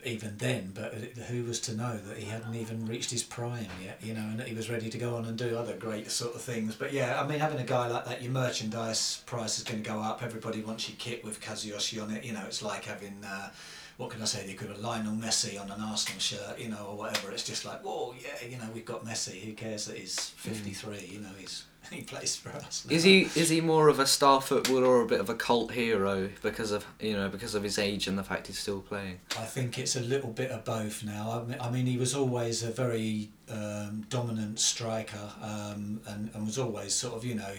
even 0.05 0.37
then, 0.37 0.71
but 0.75 0.93
who 1.29 1.43
was 1.43 1.59
to 1.59 1.75
know 1.75 1.97
that 1.97 2.17
he 2.17 2.25
hadn't 2.25 2.53
even 2.55 2.85
reached 2.85 3.09
his 3.11 3.23
prime 3.23 3.67
yet, 3.83 3.99
you 4.03 4.13
know, 4.13 4.21
and 4.21 4.39
that 4.39 4.47
he 4.47 4.53
was 4.53 4.69
ready 4.69 4.89
to 4.89 4.97
go 4.97 5.15
on 5.15 5.25
and 5.25 5.37
do 5.37 5.57
other 5.57 5.75
great 5.75 6.11
sort 6.11 6.35
of 6.35 6.41
things. 6.41 6.75
But 6.75 6.93
yeah, 6.93 7.19
I 7.19 7.25
mean, 7.27 7.39
having 7.39 7.59
a 7.59 7.63
guy 7.63 7.87
like 7.87 8.05
that, 8.05 8.21
your 8.21 8.31
merchandise 8.31 9.23
price 9.25 9.57
is 9.57 9.63
going 9.63 9.81
to 9.81 9.89
go 9.89 9.99
up. 9.99 10.21
Everybody 10.21 10.61
wants 10.61 10.87
your 10.87 10.97
kit 10.99 11.23
with 11.23 11.41
Kazuyoshi 11.41 12.01
on 12.01 12.11
it. 12.11 12.23
You 12.23 12.33
know, 12.33 12.43
it's 12.45 12.61
like 12.61 12.85
having, 12.85 13.17
uh, 13.25 13.49
what 13.97 14.09
can 14.09 14.21
I 14.21 14.25
say, 14.25 14.45
the 14.45 14.51
equivalent 14.51 14.81
Lionel 14.81 15.13
Messi 15.13 15.59
on 15.59 15.71
an 15.71 15.79
Arsenal 15.81 16.19
shirt, 16.19 16.59
you 16.59 16.69
know, 16.69 16.85
or 16.89 16.97
whatever. 16.97 17.31
It's 17.31 17.43
just 17.43 17.63
like, 17.63 17.81
whoa, 17.81 18.13
yeah, 18.21 18.47
you 18.47 18.57
know, 18.57 18.69
we've 18.73 18.85
got 18.85 19.05
Messi. 19.05 19.41
Who 19.41 19.53
cares 19.53 19.85
that 19.85 19.97
he's 19.97 20.31
53? 20.31 21.09
You 21.11 21.19
know, 21.21 21.29
he's 21.37 21.63
he 21.91 22.01
plays 22.01 22.35
for 22.35 22.49
us. 22.49 22.85
Is 22.89 23.03
he 23.03 23.23
is 23.35 23.49
he 23.49 23.61
more 23.61 23.87
of 23.89 23.99
a 23.99 24.05
star 24.05 24.41
footballer 24.41 24.85
or 24.85 25.01
a 25.01 25.05
bit 25.05 25.19
of 25.19 25.29
a 25.29 25.35
cult 25.35 25.71
hero 25.71 26.29
because 26.41 26.71
of 26.71 26.85
you 26.99 27.13
know 27.13 27.29
because 27.29 27.55
of 27.55 27.63
his 27.63 27.77
age 27.77 28.07
and 28.07 28.17
the 28.17 28.23
fact 28.23 28.47
he's 28.47 28.59
still 28.59 28.81
playing? 28.81 29.19
I 29.37 29.45
think 29.45 29.77
it's 29.77 29.95
a 29.95 30.01
little 30.01 30.31
bit 30.31 30.51
of 30.51 30.65
both 30.65 31.03
now. 31.03 31.31
I 31.31 31.49
mean, 31.49 31.57
I 31.61 31.69
mean 31.69 31.85
he 31.85 31.97
was 31.97 32.15
always 32.15 32.63
a 32.63 32.71
very 32.71 33.29
um, 33.49 34.05
dominant 34.09 34.59
striker 34.59 35.31
um, 35.41 36.01
and, 36.07 36.31
and 36.33 36.45
was 36.45 36.57
always 36.57 36.93
sort 36.93 37.13
of, 37.13 37.23
you 37.23 37.35
know, 37.35 37.53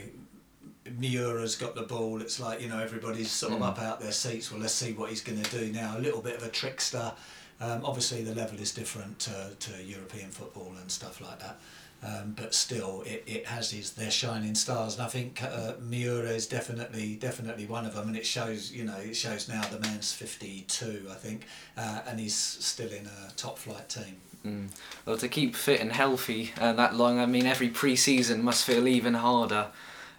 Miura's 0.99 1.57
got 1.57 1.75
the 1.75 1.83
ball. 1.83 2.21
It's 2.21 2.39
like, 2.41 2.61
you 2.61 2.69
know, 2.69 2.79
everybody's 2.79 3.31
sort 3.31 3.53
of 3.53 3.61
Mm. 3.61 3.69
up 3.69 3.79
out 3.81 4.01
their 4.01 4.13
seats. 4.13 4.51
Well, 4.51 4.61
let's 4.61 4.75
see 4.75 4.93
what 4.93 5.11
he's 5.11 5.21
going 5.21 5.43
to 5.43 5.51
do 5.59 5.73
now. 5.73 5.97
A 5.97 6.01
little 6.01 6.21
bit 6.21 6.37
of 6.37 6.43
a 6.43 6.49
trickster. 6.49 7.13
Um, 7.61 7.85
obviously, 7.85 8.23
the 8.23 8.35
level 8.35 8.59
is 8.61 8.73
different 8.73 9.19
to, 9.21 9.51
to 9.59 9.83
European 9.83 10.31
football 10.31 10.75
and 10.81 10.91
stuff 10.91 11.21
like 11.21 11.39
that. 11.41 11.59
Um, 12.03 12.35
but 12.37 12.55
still, 12.55 13.03
it, 13.07 13.25
it 13.27 13.47
has 13.47 13.71
his 13.71 13.93
their 13.93 14.11
shining 14.11 14.55
stars, 14.55 14.95
and 14.97 15.03
I 15.03 15.09
think 15.09 15.43
uh, 15.43 15.73
Miura 15.81 16.29
is 16.29 16.47
definitely 16.47 17.17
definitely 17.17 17.65
one 17.65 17.87
of 17.87 17.95
them. 17.95 18.09
And 18.09 18.17
it 18.17 18.27
shows, 18.27 18.71
you 18.71 18.85
know, 18.85 18.97
it 18.99 19.17
shows 19.17 19.49
now 19.49 19.63
the 19.63 19.81
man's 19.81 20.13
fifty 20.13 20.67
two, 20.69 21.07
I 21.11 21.15
think, 21.15 21.47
uh, 21.79 22.03
and 22.07 22.21
he's 22.21 22.35
still 22.37 22.91
in 22.91 23.07
a 23.07 23.33
top 23.37 23.57
flight 23.59 23.89
team. 23.89 24.17
Mm. 24.45 24.69
Well, 25.07 25.17
to 25.17 25.27
keep 25.27 25.57
fit 25.57 25.81
and 25.81 25.91
healthy 25.91 26.53
uh, 26.61 26.75
that 26.75 26.95
long, 26.95 27.19
I 27.19 27.25
mean, 27.25 27.47
every 27.47 27.71
pre-season 27.71 28.45
must 28.45 28.65
feel 28.67 28.87
even 28.87 29.15
harder 29.15 29.69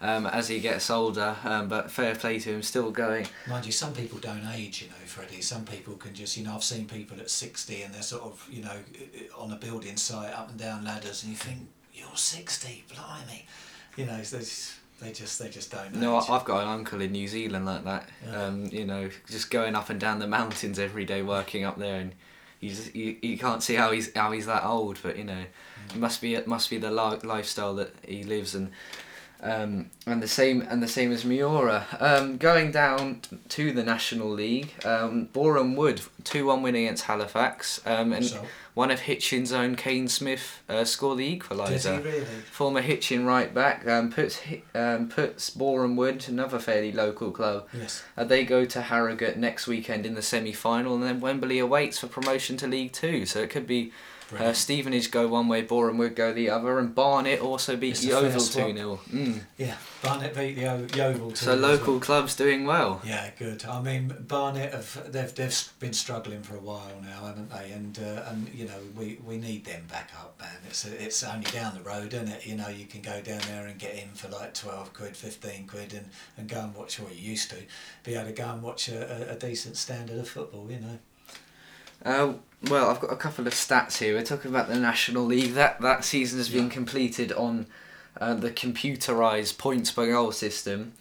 um, 0.00 0.26
as 0.26 0.48
he 0.48 0.60
gets 0.60 0.90
older. 0.90 1.36
Um, 1.44 1.68
but 1.68 1.90
fair 1.90 2.14
play 2.14 2.38
to 2.40 2.50
him, 2.54 2.62
still 2.62 2.90
going. 2.90 3.26
Mind 3.48 3.66
you, 3.66 3.72
some 3.72 3.92
people 3.92 4.18
don't 4.18 4.46
age, 4.54 4.82
you 4.82 4.88
know, 4.88 5.06
Freddie. 5.06 5.42
Some 5.42 5.64
people 5.64 5.94
can 5.94 6.14
just, 6.14 6.36
you 6.36 6.44
know, 6.44 6.54
I've 6.54 6.64
seen 6.64 6.86
people 6.86 7.18
at 7.20 7.30
60 7.30 7.82
and 7.82 7.94
they're 7.94 8.02
sort 8.02 8.22
of, 8.22 8.46
you 8.50 8.62
know, 8.62 8.76
on 9.36 9.52
a 9.52 9.56
building 9.56 9.96
site, 9.96 10.32
up 10.32 10.50
and 10.50 10.58
down 10.58 10.84
ladders, 10.84 11.22
and 11.22 11.32
you 11.32 11.38
think, 11.38 11.68
you're 11.94 12.08
60, 12.14 12.84
blimey. 12.94 13.44
You 13.96 14.06
know, 14.06 14.16
they 14.16 14.22
just, 14.22 14.74
they 15.00 15.12
just, 15.12 15.38
they 15.40 15.48
just 15.48 15.72
don't 15.72 15.94
No, 15.94 16.18
I've 16.18 16.44
got 16.44 16.62
an 16.62 16.68
uncle 16.68 17.00
in 17.00 17.12
New 17.12 17.26
Zealand 17.26 17.66
like 17.66 17.84
that. 17.84 18.08
Yeah. 18.24 18.42
Um, 18.44 18.66
you 18.66 18.84
know, 18.84 19.10
just 19.28 19.50
going 19.50 19.74
up 19.74 19.90
and 19.90 19.98
down 19.98 20.20
the 20.20 20.28
mountains 20.28 20.78
every 20.78 21.04
day, 21.04 21.22
working 21.22 21.64
up 21.64 21.76
there, 21.78 22.00
and 22.00 22.12
you 22.60 22.70
just 22.70 22.94
you, 22.94 23.16
you 23.22 23.38
can't 23.38 23.62
see 23.62 23.74
how 23.74 23.90
he's 23.90 24.14
how 24.14 24.30
he's 24.30 24.46
that 24.46 24.64
old. 24.64 24.98
But 25.02 25.16
you 25.16 25.24
know, 25.24 25.44
it 25.90 25.96
must 25.96 26.20
be 26.20 26.34
it 26.34 26.46
must 26.46 26.70
be 26.70 26.78
the 26.78 26.90
li- 26.90 27.18
lifestyle 27.24 27.74
that 27.76 27.94
he 28.06 28.22
lives 28.22 28.54
and. 28.54 28.70
Um, 29.40 29.90
and 30.04 30.20
the 30.20 30.26
same 30.28 30.62
and 30.62 30.82
the 30.82 30.88
same 30.88 31.12
as 31.12 31.24
Miura. 31.24 31.86
Um, 32.00 32.38
going 32.38 32.72
down 32.72 33.20
to 33.50 33.72
the 33.72 33.84
National 33.84 34.28
League, 34.28 34.74
um, 34.84 35.26
Boreham 35.32 35.76
Wood 35.76 36.00
two 36.24 36.46
one 36.46 36.62
win 36.62 36.74
against 36.74 37.04
Halifax, 37.04 37.80
um, 37.86 38.12
and 38.12 38.24
So, 38.26 38.44
one 38.74 38.90
of 38.90 39.00
Hitchin's 39.00 39.52
own 39.52 39.76
Kane 39.76 40.08
Smith 40.08 40.60
uh, 40.68 40.84
scored 40.84 41.18
the 41.18 41.38
equaliser. 41.38 42.04
really? 42.04 42.24
Former 42.50 42.80
Hitchin 42.80 43.26
right 43.26 43.52
back 43.54 43.86
um, 43.86 44.10
puts 44.10 44.40
um, 44.74 45.08
puts 45.08 45.50
Boreham 45.50 45.94
Wood, 45.94 46.24
another 46.28 46.58
fairly 46.58 46.90
local 46.90 47.30
club. 47.30 47.68
Yes. 47.72 48.02
Uh, 48.16 48.24
they 48.24 48.44
go 48.44 48.64
to 48.64 48.82
Harrogate 48.82 49.36
next 49.36 49.68
weekend 49.68 50.04
in 50.04 50.14
the 50.14 50.22
semi 50.22 50.52
final, 50.52 50.94
and 50.96 51.04
then 51.04 51.20
Wembley 51.20 51.60
awaits 51.60 51.98
for 52.00 52.08
promotion 52.08 52.56
to 52.56 52.66
League 52.66 52.92
Two. 52.92 53.24
So 53.24 53.40
it 53.40 53.50
could 53.50 53.68
be 53.68 53.92
Uh. 54.36 54.52
Stevenage 54.52 55.10
go 55.10 55.26
one 55.28 55.48
way, 55.48 55.62
Boreham 55.62 55.98
Wood 55.98 56.14
go 56.14 56.32
the 56.32 56.50
other, 56.50 56.78
and 56.78 56.94
Barnet 56.94 57.40
also 57.40 57.76
beat 57.76 57.92
It's 57.92 58.04
a 58.04 58.08
Yeovil 58.08 58.40
2 58.40 58.76
0. 58.76 59.00
Mm. 59.10 59.40
Yeah, 59.56 59.76
Barnet 60.02 60.34
beat 60.34 60.54
the 60.56 60.66
o- 60.66 60.86
Yeovil. 60.94 61.34
So 61.34 61.54
local 61.54 61.94
well. 61.94 62.00
clubs 62.00 62.36
doing 62.36 62.66
well. 62.66 63.00
Yeah, 63.04 63.30
good. 63.38 63.64
I 63.64 63.80
mean, 63.80 64.14
Barnet 64.26 64.72
have 64.72 65.12
they've 65.12 65.34
they've 65.34 65.68
been 65.80 65.92
struggling 65.92 66.42
for 66.42 66.56
a 66.56 66.60
while 66.60 67.00
now, 67.02 67.26
haven't 67.26 67.50
they? 67.50 67.72
And 67.72 67.98
uh, 67.98 68.24
and 68.30 68.48
you 68.54 68.66
know 68.66 68.78
we, 68.96 69.18
we 69.24 69.38
need 69.38 69.64
them 69.64 69.84
back 69.88 70.10
up, 70.18 70.38
man. 70.40 70.56
It's 70.66 70.84
it's 70.84 71.22
only 71.22 71.50
down 71.50 71.74
the 71.74 71.82
road, 71.82 72.12
isn't 72.12 72.28
it? 72.28 72.46
You 72.46 72.56
know 72.56 72.68
you 72.68 72.86
can 72.86 73.00
go 73.02 73.20
down 73.20 73.40
there 73.48 73.66
and 73.66 73.78
get 73.78 73.94
in 73.94 74.08
for 74.10 74.28
like 74.28 74.54
twelve 74.54 74.92
quid, 74.92 75.16
fifteen 75.16 75.66
quid, 75.66 75.94
and, 75.94 76.06
and 76.36 76.48
go 76.48 76.60
and 76.60 76.74
watch 76.74 77.00
what 77.00 77.14
you 77.16 77.30
used 77.30 77.50
to 77.50 77.56
be 78.04 78.14
able 78.14 78.26
to 78.26 78.32
go 78.32 78.50
and 78.50 78.62
watch 78.62 78.88
a, 78.88 79.30
a, 79.30 79.34
a 79.34 79.38
decent 79.38 79.76
standard 79.76 80.18
of 80.18 80.28
football. 80.28 80.70
You 80.70 80.80
know. 80.80 80.98
Uh, 82.04 82.34
well, 82.68 82.90
I've 82.90 83.00
got 83.00 83.12
a 83.12 83.16
couple 83.16 83.46
of 83.46 83.52
stats 83.52 83.98
here. 83.98 84.14
We're 84.14 84.24
talking 84.24 84.50
about 84.50 84.68
the 84.68 84.78
National 84.78 85.24
League. 85.24 85.54
That 85.54 85.80
that 85.80 86.04
season 86.04 86.38
has 86.38 86.48
been 86.48 86.70
completed 86.70 87.32
on 87.32 87.66
uh, 88.20 88.34
the 88.34 88.50
computerized 88.50 89.58
points 89.58 89.90
per 89.92 90.06
goal 90.06 90.32
system. 90.32 90.92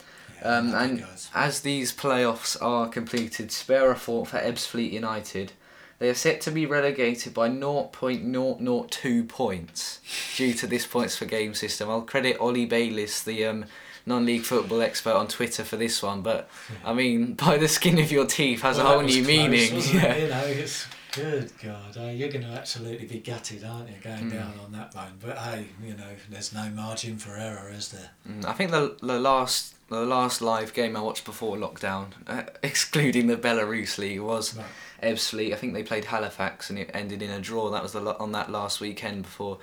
Yeah, 0.41 0.57
Um, 0.57 0.75
and 0.75 1.05
as 1.33 1.61
these 1.61 1.91
playoffs 1.91 2.61
are 2.61 2.87
completed, 2.89 3.51
spare 3.51 3.89
a 3.91 3.95
thought 3.95 4.27
for 4.29 4.37
Ebbsfleet 4.37 4.91
United. 4.91 5.53
They 5.99 6.09
are 6.09 6.13
set 6.13 6.41
to 6.41 6.51
be 6.51 6.67
relegated 6.67 7.33
by 7.33 7.49
0.002 7.49 9.27
points 9.27 9.99
due 10.35 10.53
to 10.53 10.67
this 10.67 10.85
points 10.85 11.17
for 11.17 11.25
game 11.25 11.55
system. 11.55 11.89
I'll 11.89 12.03
credit 12.03 12.37
Ollie 12.39 12.67
Bayliss, 12.67 13.23
the 13.23 13.45
um, 13.45 13.65
non-league 14.07 14.43
football 14.43 14.81
expert 14.81 15.13
on 15.13 15.27
Twitter, 15.27 15.63
for 15.63 15.77
this 15.77 16.01
one. 16.01 16.21
But 16.23 16.49
I 16.83 16.93
mean, 16.93 17.33
by 17.45 17.57
the 17.57 17.67
skin 17.67 17.99
of 17.99 18.11
your 18.11 18.25
teeth 18.25 18.61
has 18.61 18.77
Well, 18.77 18.87
a 18.87 18.89
whole 18.89 19.01
new 19.03 19.23
close, 19.23 19.27
meaning. 19.27 19.75
wasn't 19.75 19.95
it? 19.95 20.01
Yeah. 20.03 20.15
You 20.17 20.27
know, 20.29 20.43
it's 20.45 20.87
good 21.13 21.51
God. 21.63 21.97
Uh, 21.97 22.09
you're 22.09 22.29
going 22.29 22.45
to 22.45 22.51
absolutely 22.51 23.07
be 23.07 23.19
gutted, 23.19 23.63
aren't 23.63 23.89
you, 23.89 23.95
going 24.03 24.29
Mm. 24.29 24.33
down 24.33 24.53
on 24.63 24.71
that 24.71 24.93
one? 24.95 25.13
But 25.23 25.37
hey, 25.37 25.67
you 25.83 25.93
know, 25.95 26.11
there's 26.29 26.53
no 26.53 26.69
margin 26.69 27.17
for 27.17 27.35
error, 27.37 27.69
is 27.71 27.89
there? 27.89 28.09
Mm, 28.27 28.45
I 28.45 28.53
think 28.53 28.71
the 28.71 28.97
the 29.01 29.19
last 29.19 29.73
the 29.89 30.01
last 30.05 30.41
live 30.41 30.73
game 30.73 30.97
I 30.97 31.01
watched 31.01 31.23
before 31.25 31.55
lockdown, 31.55 32.07
uh, 32.27 32.43
excluding 32.63 33.27
the 33.27 33.37
Belarus 33.37 33.97
league, 33.97 34.19
was 34.19 34.55
Right. 34.55 34.65
Ebbsfleet. 35.01 35.53
I 35.53 35.55
think 35.55 35.73
they 35.73 35.83
played 35.83 36.05
Halifax 36.05 36.69
and 36.69 36.77
it 36.79 36.89
ended 36.93 37.21
in 37.21 37.29
a 37.29 37.39
draw. 37.39 37.69
That 37.69 37.83
was 37.83 37.93
the 37.93 38.17
on 38.19 38.31
that 38.33 38.51
last 38.51 38.79
weekend 38.81 39.23
before. 39.23 39.59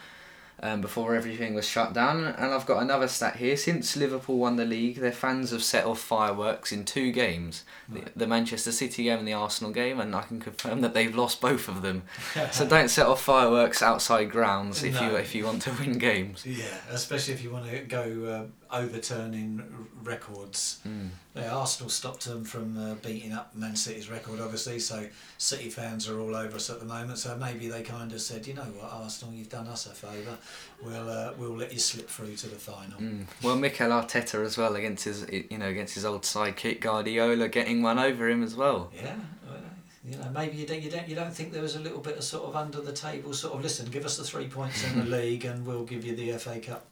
Um, 0.60 0.80
before 0.80 1.14
everything 1.14 1.52
was 1.52 1.68
shut 1.68 1.92
down, 1.92 2.24
and 2.24 2.54
I've 2.54 2.64
got 2.64 2.80
another 2.80 3.08
stat 3.08 3.36
here. 3.36 3.56
Since 3.56 3.96
Liverpool 3.96 4.38
won 4.38 4.56
the 4.56 4.64
league, 4.64 4.96
their 4.96 5.12
fans 5.12 5.50
have 5.50 5.62
set 5.64 5.84
off 5.84 5.98
fireworks 6.00 6.72
in 6.72 6.84
two 6.84 7.10
games: 7.12 7.64
the, 7.88 8.00
Right. 8.00 8.18
the 8.18 8.26
Manchester 8.26 8.72
City 8.72 9.02
game 9.04 9.18
and 9.18 9.28
the 9.28 9.32
Arsenal 9.34 9.72
game, 9.72 10.00
and 10.00 10.14
I 10.14 10.22
can 10.22 10.40
confirm 10.40 10.80
that 10.80 10.94
they've 10.94 11.14
lost 11.14 11.40
both 11.40 11.68
of 11.68 11.82
them. 11.82 12.04
so 12.52 12.66
don't 12.66 12.88
set 12.88 13.06
off 13.06 13.20
fireworks 13.20 13.82
outside 13.82 14.30
grounds 14.30 14.82
if 14.84 14.98
you 15.00 15.16
if 15.16 15.34
you 15.34 15.44
want 15.44 15.60
to 15.62 15.72
win 15.72 15.98
games. 15.98 16.46
Yeah, 16.46 16.78
especially 16.88 17.34
if 17.34 17.42
you 17.42 17.50
want 17.50 17.68
to 17.68 17.80
go 17.80 18.48
uh, 18.63 18.63
overturning 18.74 19.62
records. 20.02 20.80
Mm. 20.86 21.10
Yeah, 21.34 21.54
Arsenal 21.54 21.90
stopped 21.90 22.26
them 22.26 22.44
from 22.44 22.76
uh, 22.76 22.94
beating 22.96 23.32
up 23.32 23.54
Man 23.54 23.76
City's 23.76 24.10
record, 24.10 24.40
obviously. 24.40 24.78
So 24.78 25.06
City 25.38 25.68
fans 25.70 26.08
are 26.08 26.20
all 26.20 26.34
over 26.34 26.56
us 26.56 26.70
at 26.70 26.80
the 26.80 26.86
moment. 26.86 27.18
So 27.18 27.36
maybe 27.36 27.68
they 27.68 27.82
kind 27.82 28.12
of 28.12 28.20
said, 28.20 28.46
you 28.46 28.54
know 28.54 28.62
what, 28.62 28.90
Arsenal, 28.92 29.34
you've 29.34 29.48
done 29.48 29.66
us 29.66 29.86
a 29.86 29.90
favour. 29.90 30.36
We'll 30.82 31.08
uh, 31.08 31.32
we'll 31.38 31.56
let 31.56 31.72
you 31.72 31.78
slip 31.78 32.08
through 32.08 32.36
to 32.36 32.48
the 32.48 32.56
final. 32.56 33.00
Mm. 33.00 33.26
Well, 33.42 33.56
Mikel 33.56 33.90
Arteta 33.90 34.44
as 34.44 34.58
well 34.58 34.76
against 34.76 35.04
his 35.04 35.26
you 35.30 35.58
know 35.58 35.68
against 35.68 35.94
his 35.94 36.04
old 36.04 36.22
sidekick 36.22 36.80
Guardiola 36.80 37.48
getting 37.48 37.82
one 37.82 37.98
over 37.98 38.28
him 38.28 38.42
as 38.42 38.54
well. 38.54 38.90
Yeah, 38.94 39.16
well, 39.46 39.60
you 40.04 40.18
know, 40.18 40.30
maybe 40.34 40.56
you 40.56 40.66
don't, 40.66 40.82
you 40.82 40.90
don't 40.90 41.08
you 41.08 41.14
don't 41.14 41.32
think 41.32 41.52
there 41.52 41.62
was 41.62 41.76
a 41.76 41.80
little 41.80 42.00
bit 42.00 42.16
of 42.18 42.24
sort 42.24 42.44
of 42.44 42.56
under 42.56 42.80
the 42.80 42.92
table 42.92 43.32
sort 43.32 43.54
of 43.54 43.62
listen, 43.62 43.90
give 43.90 44.04
us 44.04 44.16
the 44.16 44.24
three 44.24 44.48
points 44.48 44.84
in 44.84 44.98
the 44.98 45.04
league 45.16 45.44
and 45.44 45.64
we'll 45.66 45.84
give 45.84 46.04
you 46.04 46.14
the 46.14 46.32
FA 46.38 46.60
Cup. 46.60 46.86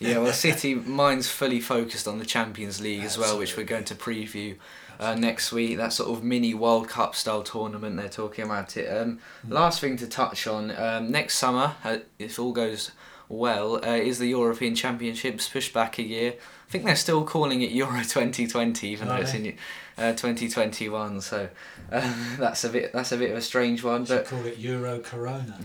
Yeah, 0.00 0.18
well, 0.18 0.32
City 0.32 0.74
mine's 0.74 1.28
fully 1.28 1.60
focused 1.60 2.08
on 2.08 2.18
the 2.18 2.24
Champions 2.24 2.80
League 2.80 3.02
as 3.02 3.18
well, 3.18 3.38
which 3.38 3.56
we're 3.56 3.64
going 3.64 3.84
to 3.84 3.94
preview 3.94 4.56
uh, 4.98 5.14
next 5.14 5.52
week. 5.52 5.76
That 5.76 5.92
sort 5.92 6.10
of 6.10 6.24
mini 6.24 6.54
World 6.54 6.88
Cup 6.88 7.14
style 7.14 7.42
tournament 7.42 7.96
they're 7.96 8.08
talking 8.08 8.44
about 8.44 8.76
it. 8.76 8.86
Um, 8.88 9.18
Mm. 9.46 9.52
Last 9.52 9.80
thing 9.80 9.96
to 9.98 10.06
touch 10.06 10.46
on 10.46 10.70
um, 10.76 11.10
next 11.10 11.36
summer, 11.36 11.74
uh, 11.84 11.98
if 12.18 12.38
all 12.38 12.52
goes 12.52 12.90
well, 13.28 13.76
uh, 13.84 13.90
is 13.96 14.18
the 14.18 14.26
European 14.28 14.74
Championships 14.74 15.48
pushed 15.48 15.72
back 15.72 15.98
a 15.98 16.02
year. 16.02 16.34
I 16.68 16.70
think 16.70 16.84
they're 16.84 16.96
still 16.96 17.24
calling 17.24 17.62
it 17.62 17.70
Euro 17.72 18.00
2020, 18.02 18.88
even 18.88 19.08
though 19.08 19.16
it's 19.16 19.34
in 19.34 19.56
uh, 19.98 20.12
2021. 20.12 21.20
So 21.20 21.48
um, 21.92 22.36
that's 22.38 22.64
a 22.64 22.68
bit 22.68 22.92
that's 22.92 23.12
a 23.12 23.16
bit 23.16 23.30
of 23.30 23.36
a 23.36 23.42
strange 23.42 23.84
one, 23.84 24.04
but. 24.04 24.26
call 24.26 24.44
it 24.46 24.58
Euro 24.58 24.98
Corona. 25.00 25.58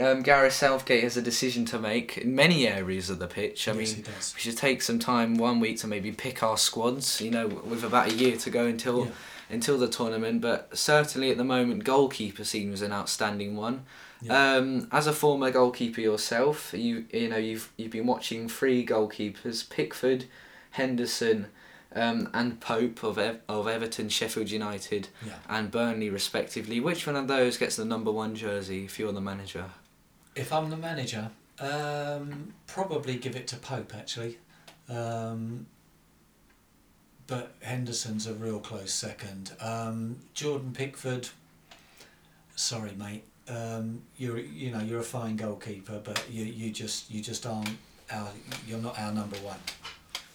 um, 0.00 0.22
Gareth 0.22 0.52
Southgate 0.54 1.02
has 1.02 1.16
a 1.16 1.22
decision 1.22 1.64
to 1.66 1.78
make 1.78 2.18
in 2.18 2.34
many 2.34 2.66
areas 2.68 3.10
of 3.10 3.18
the 3.18 3.26
pitch. 3.26 3.68
I 3.68 3.72
yes, 3.72 3.96
mean, 3.96 4.04
we 4.06 4.40
should 4.40 4.56
take 4.56 4.80
some 4.82 4.98
time 4.98 5.34
one 5.34 5.60
week 5.60 5.78
to 5.78 5.86
maybe 5.86 6.12
pick 6.12 6.42
our 6.42 6.56
squads. 6.56 7.20
You 7.20 7.30
know, 7.30 7.46
with 7.48 7.84
about 7.84 8.10
a 8.12 8.14
year 8.14 8.36
to 8.38 8.50
go 8.50 8.66
until 8.66 9.06
Yeah. 9.06 9.10
until 9.50 9.78
the 9.78 9.88
tournament. 9.88 10.40
But 10.40 10.76
certainly 10.78 11.30
at 11.30 11.36
the 11.36 11.44
moment, 11.44 11.84
goalkeeper 11.84 12.44
seems 12.44 12.80
an 12.82 12.92
outstanding 12.92 13.56
one. 13.56 13.84
Yeah. 14.22 14.54
Um, 14.54 14.88
as 14.92 15.08
a 15.08 15.12
former 15.12 15.50
goalkeeper 15.50 16.00
yourself, 16.00 16.72
you 16.72 17.04
you 17.12 17.28
know 17.28 17.36
you've 17.38 17.72
you've 17.76 17.90
been 17.92 18.06
watching 18.06 18.48
three 18.48 18.86
goalkeepers: 18.86 19.68
Pickford, 19.68 20.26
Henderson, 20.70 21.46
um, 21.94 22.28
and 22.32 22.60
Pope 22.60 23.02
of 23.02 23.18
Ev- 23.18 23.40
of 23.48 23.68
Everton, 23.68 24.08
Sheffield 24.08 24.50
United, 24.50 25.08
yeah. 25.26 25.34
and 25.48 25.70
Burnley 25.70 26.10
respectively. 26.10 26.80
Which 26.80 27.06
one 27.06 27.16
of 27.16 27.28
those 27.28 27.56
gets 27.56 27.76
the 27.76 27.84
number 27.84 28.10
one 28.10 28.34
jersey 28.34 28.84
if 28.84 28.98
you're 28.98 29.12
the 29.12 29.20
manager? 29.20 29.66
If 30.34 30.52
I'm 30.52 30.70
the 30.70 30.76
manager, 30.76 31.30
um, 31.60 32.54
probably 32.66 33.16
give 33.16 33.36
it 33.36 33.46
to 33.48 33.56
Pope 33.56 33.94
actually. 33.94 34.38
Um, 34.88 35.66
but 37.26 37.54
Henderson's 37.62 38.26
a 38.26 38.34
real 38.34 38.58
close 38.58 38.92
second. 38.92 39.52
Um, 39.60 40.16
Jordan 40.34 40.72
Pickford. 40.72 41.28
Sorry, 42.56 42.92
mate. 42.98 43.24
Um, 43.48 44.02
you're 44.16 44.38
you 44.38 44.70
know 44.70 44.80
you're 44.80 45.00
a 45.00 45.04
fine 45.04 45.36
goalkeeper, 45.36 46.00
but 46.04 46.24
you 46.30 46.44
you 46.44 46.70
just 46.70 47.10
you 47.10 47.20
just 47.22 47.46
aren't 47.46 47.76
our 48.10 48.28
you're 48.66 48.78
not 48.78 48.98
our 48.98 49.12
number 49.12 49.36
one. 49.38 49.58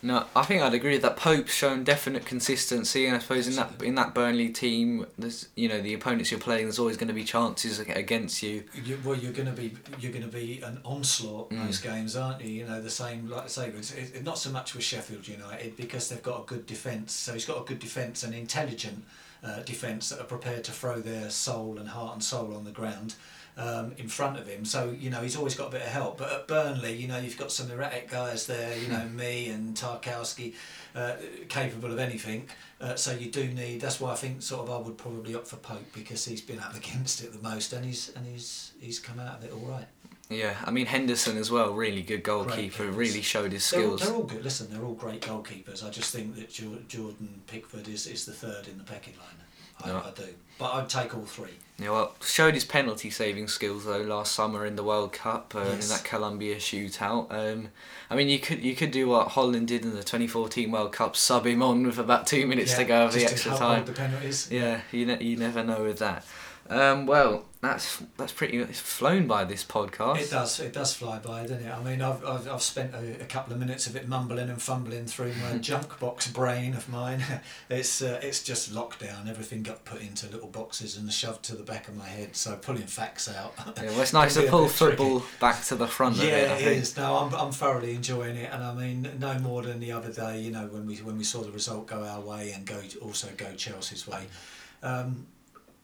No, 0.04 0.26
I 0.36 0.44
think 0.44 0.62
I'd 0.62 0.76
agree 0.76 0.98
that 1.00 1.18
Pope's 1.18 1.54
shown 1.54 1.84
definite 1.84 2.24
consistency, 2.24 3.08
and 3.08 3.16
I 3.16 3.20
suppose 3.20 3.48
in 3.48 3.56
that 3.56 3.82
in 3.82 3.96
that 3.96 4.14
Burnley 4.14 4.50
team, 4.50 5.08
there's 5.18 5.50
you 5.56 5.68
know 5.68 5.82
the 5.82 5.94
opponents 5.96 6.30
you're 6.30 6.40
playing. 6.40 6.66
There's 6.66 6.78
always 6.78 6.98
going 6.98 7.08
to 7.08 7.16
be 7.16 7.24
chances 7.24 7.80
against 7.80 8.44
you. 8.44 8.64
You, 8.86 9.00
well, 9.04 9.16
you're 9.18 9.34
going 9.34 9.48
to 9.48 9.60
be 9.60 9.76
you're 10.00 10.12
going 10.12 10.24
to 10.24 10.30
be 10.32 10.62
an 10.62 10.80
onslaught 10.86 11.50
Mm. 11.50 11.66
most 11.66 11.82
games, 11.82 12.16
aren't 12.16 12.44
you? 12.44 12.50
You 12.52 12.66
know 12.66 12.80
the 12.80 12.92
same 12.92 13.28
like 13.28 13.46
I 13.46 13.48
say, 13.48 13.70
it's, 13.70 13.92
it, 13.92 14.24
not 14.24 14.38
so 14.38 14.52
much 14.52 14.76
with 14.76 14.84
Sheffield 14.84 15.28
United 15.28 15.76
because 15.76 16.10
they've 16.10 16.22
got 16.22 16.42
a 16.42 16.46
good 16.46 16.68
defence. 16.68 17.14
So 17.14 17.34
he's 17.34 17.46
got 17.46 17.60
a 17.60 17.66
good 17.66 17.80
defence 17.80 18.24
and 18.24 18.36
intelligent 18.36 19.04
uh, 19.44 19.62
defence 19.62 20.10
that 20.10 20.20
are 20.20 20.26
prepared 20.26 20.64
to 20.66 20.72
throw 20.72 21.00
their 21.00 21.30
soul 21.32 21.78
and 21.80 21.90
heart 21.90 22.14
and 22.14 22.24
soul 22.24 22.54
on 22.56 22.66
the 22.66 22.72
ground. 22.72 23.16
Um, 23.60 23.94
in 23.98 24.08
front 24.08 24.38
of 24.38 24.46
him, 24.46 24.66
so 24.66 24.96
you 25.00 25.10
know 25.10 25.20
he's 25.22 25.36
always 25.36 25.56
got 25.56 25.70
a 25.70 25.72
bit 25.72 25.82
of 25.82 25.88
help. 25.88 26.20
But 26.20 26.32
at 26.32 26.48
Burnley, 26.48 26.94
you 26.94 27.08
know 27.08 27.18
you've 27.18 27.40
got 27.40 27.52
some 27.52 27.72
erratic 27.72 28.08
guys 28.08 28.46
there. 28.46 28.78
You 28.78 28.88
know 28.88 29.06
Mee 29.16 29.50
and 29.50 29.76
Tarkowski, 29.76 30.54
uh, 30.94 31.16
capable 31.50 31.92
of 31.92 31.98
anything. 31.98 32.48
Uh, 32.80 32.94
so 32.94 33.14
you 33.14 33.32
do 33.32 33.48
need. 33.48 33.82
That's 33.82 34.00
why 34.00 34.12
I 34.12 34.16
think 34.16 34.44
sort 34.44 34.62
of 34.62 34.70
I 34.70 34.78
would 34.78 34.96
probably 34.96 35.34
opt 35.34 35.48
for 35.48 35.56
Pope 35.56 35.92
because 35.92 36.24
he's 36.24 36.40
been 36.42 36.60
up 36.60 36.76
against 36.82 37.24
it 37.24 37.34
the 37.34 37.42
most, 37.42 37.74
and 37.74 37.84
he's 37.84 38.12
and 38.16 38.28
he's 38.28 38.74
he's 38.80 39.00
come 39.00 39.20
out 39.20 39.40
of 39.40 39.44
it 39.44 39.52
all 39.52 39.66
right. 39.68 39.88
Yeah, 40.30 40.56
I 40.64 40.70
mean 40.70 40.86
Henderson 40.86 41.36
as 41.38 41.50
well, 41.50 41.74
really 41.74 42.04
good 42.04 42.22
goalkeeper. 42.22 42.92
Really 42.92 43.24
showed 43.24 43.54
his 43.54 43.68
They're, 43.72 43.82
skills. 43.82 44.02
they're 44.02 44.14
all 44.14 44.24
good. 44.24 44.44
Listen, 44.44 44.70
they're 44.70 44.84
all 44.84 44.94
great 44.94 45.22
goalkeepers. 45.22 45.84
I 45.84 45.90
just 45.90 46.14
think 46.14 46.36
that 46.36 46.50
Jordan 46.52 47.42
Pickford 47.48 47.88
is, 47.88 48.06
is 48.06 48.26
the 48.26 48.34
third 48.34 48.68
in 48.68 48.78
the 48.78 48.84
pecking 48.84 49.16
line. 49.18 49.42
I, 49.84 49.90
Yeah. 49.90 50.04
I 50.06 50.12
do, 50.12 50.28
but 50.60 50.74
I'd 50.74 50.90
take 50.90 51.16
all 51.16 51.26
three. 51.26 51.58
Yeah, 51.80 51.92
well, 51.92 52.16
showed 52.22 52.56
his 52.56 52.66
penalty 52.66 53.12
saving 53.12 53.48
skills 53.50 53.86
though 53.86 54.02
last 54.02 54.32
summer 54.32 54.66
in 54.66 54.76
the 54.76 54.84
World 54.84 55.14
Cup 55.14 55.54
uh, 55.56 55.60
in 55.60 55.80
that 55.82 56.04
Colombia 56.04 56.56
shootout. 56.56 57.28
Um, 57.32 57.70
I 58.10 58.16
mean, 58.16 58.30
you 58.30 58.40
could 58.40 58.64
you 58.64 58.76
could 58.76 58.90
do 58.90 59.08
what 59.08 59.30
Holland 59.30 59.68
did 59.68 59.84
in 59.84 59.92
the 59.92 60.04
2014 60.04 60.72
World 60.72 60.92
Cup, 60.92 61.16
sub 61.16 61.46
him 61.46 61.62
on 61.62 61.86
with 61.86 62.00
about 62.00 62.26
two 62.26 62.48
minutes 62.48 62.74
to 62.76 62.84
go 62.84 63.06
of 63.06 63.14
the 63.14 63.26
extra 63.26 63.56
time. 63.56 63.86
the 63.86 63.92
penalties. 63.94 64.50
Yeah, 64.52 64.82
you 64.92 65.06
ne- 65.06 65.24
you 65.24 65.38
never 65.38 65.64
know 65.64 65.84
with 65.84 66.00
that. 66.00 66.26
Um, 66.70 67.06
well, 67.06 67.46
that's 67.62 68.04
that's 68.18 68.32
pretty. 68.32 68.58
It's 68.58 68.80
flown 68.80 69.26
by 69.26 69.44
this 69.44 69.64
podcast. 69.64 70.20
It 70.20 70.30
does. 70.30 70.60
It 70.60 70.74
does 70.74 70.94
fly 70.94 71.18
by, 71.20 71.42
doesn't 71.42 71.66
it? 71.66 71.72
I 71.72 71.82
mean, 71.82 72.02
I've, 72.02 72.24
I've, 72.24 72.48
I've 72.48 72.62
spent 72.62 72.94
a, 72.94 73.22
a 73.22 73.26
couple 73.26 73.54
of 73.54 73.60
minutes 73.60 73.88
of 73.88 73.96
it 73.96 74.08
mumbling 74.08 74.50
and 74.50 74.62
fumbling 74.62 75.06
through 75.06 75.34
my 75.42 75.58
junk 75.62 76.00
box 76.00 76.30
brain 76.30 76.74
of 76.74 76.88
mine. 76.90 77.24
It's 77.70 78.02
uh, 78.02 78.20
it's 78.24 78.44
just 78.44 78.74
lockdown. 78.74 79.30
Everything 79.30 79.62
got 79.64 79.84
put 79.84 80.02
into 80.02 80.28
little 80.28 80.48
boxes 80.48 80.96
and 80.98 81.12
shoved 81.12 81.44
to 81.46 81.56
the 81.56 81.64
back 81.64 81.88
of 81.88 81.98
my 81.98 82.08
head. 82.08 82.36
So 82.36 82.56
pulling 82.56 82.88
facts 82.88 83.30
out. 83.30 83.54
Yeah, 83.78 83.92
well, 83.92 84.02
it's 84.02 84.14
nice 84.14 84.34
to 84.36 84.44
pull 84.44 84.66
bit 84.66 84.76
tricky. 84.76 84.96
football 84.96 85.24
back 85.40 85.64
to 85.66 85.76
the 85.76 85.88
front 85.88 86.16
yeah, 86.18 86.24
of 86.24 86.30
it. 86.30 86.50
I 86.50 86.54
it 86.56 86.64
think. 86.64 86.82
is. 86.82 86.98
No, 86.98 87.18
I'm, 87.18 87.34
I'm 87.36 87.52
thoroughly 87.52 87.94
enjoying 87.94 88.38
it, 88.38 88.52
and 88.52 88.64
I 88.64 88.74
mean, 88.74 89.08
no 89.20 89.38
more 89.40 89.62
than 89.62 89.80
the 89.80 89.92
other 89.92 90.12
day. 90.12 90.40
You 90.42 90.52
know, 90.52 90.68
when 90.68 90.86
we 90.88 90.96
when 90.98 91.18
we 91.18 91.24
saw 91.24 91.42
the 91.42 91.52
result 91.52 91.88
go 91.88 92.04
our 92.04 92.22
way 92.22 92.52
and 92.54 92.66
go 92.66 92.82
also 93.02 93.28
go 93.38 93.54
Chelsea's 93.54 94.08
way. 94.08 94.24
Um, 94.82 95.28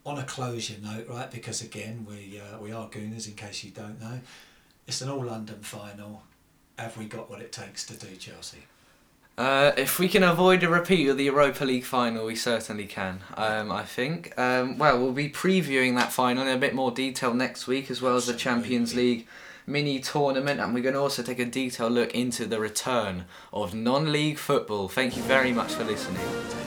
on 0.05 0.17
a 0.17 0.23
closure 0.23 0.75
note, 0.81 1.07
right? 1.07 1.31
Because 1.31 1.61
again, 1.61 2.05
we 2.07 2.39
uh, 2.39 2.59
we 2.59 2.71
are 2.71 2.87
Gooners. 2.89 3.27
In 3.27 3.35
case 3.35 3.63
you 3.63 3.71
don't 3.71 3.99
know, 3.99 4.19
it's 4.87 5.01
an 5.01 5.09
all 5.09 5.23
London 5.23 5.59
final. 5.61 6.23
Have 6.77 6.97
we 6.97 7.05
got 7.05 7.29
what 7.29 7.41
it 7.41 7.51
takes 7.51 7.85
to 7.85 7.93
do 7.93 8.15
Chelsea? 8.15 8.63
Uh, 9.35 9.71
if 9.77 9.97
we 9.97 10.07
can 10.07 10.21
avoid 10.21 10.63
a 10.63 10.69
repeat 10.69 11.07
of 11.07 11.17
the 11.17 11.23
Europa 11.23 11.65
League 11.65 11.85
final, 11.85 12.25
we 12.25 12.35
certainly 12.35 12.85
can. 12.85 13.21
Um, 13.35 13.71
I 13.71 13.83
think. 13.83 14.37
Um, 14.37 14.77
well, 14.77 14.99
we'll 14.99 15.11
be 15.11 15.29
previewing 15.29 15.95
that 15.95 16.11
final 16.11 16.43
in 16.43 16.49
a 16.49 16.59
bit 16.59 16.75
more 16.75 16.91
detail 16.91 17.33
next 17.33 17.65
week, 17.65 17.89
as 17.89 18.01
well 18.01 18.15
as 18.15 18.27
the 18.27 18.33
Champions 18.33 18.93
League 18.93 19.27
mini 19.65 19.99
tournament, 19.99 20.59
and 20.59 20.73
we're 20.73 20.83
going 20.83 20.93
to 20.93 20.99
also 20.99 21.23
take 21.23 21.39
a 21.39 21.45
detailed 21.45 21.93
look 21.93 22.13
into 22.13 22.45
the 22.45 22.59
return 22.59 23.25
of 23.51 23.73
non-league 23.73 24.37
football. 24.37 24.87
Thank 24.87 25.15
you 25.15 25.23
very 25.23 25.51
much 25.51 25.73
for 25.73 25.83
listening. 25.83 26.62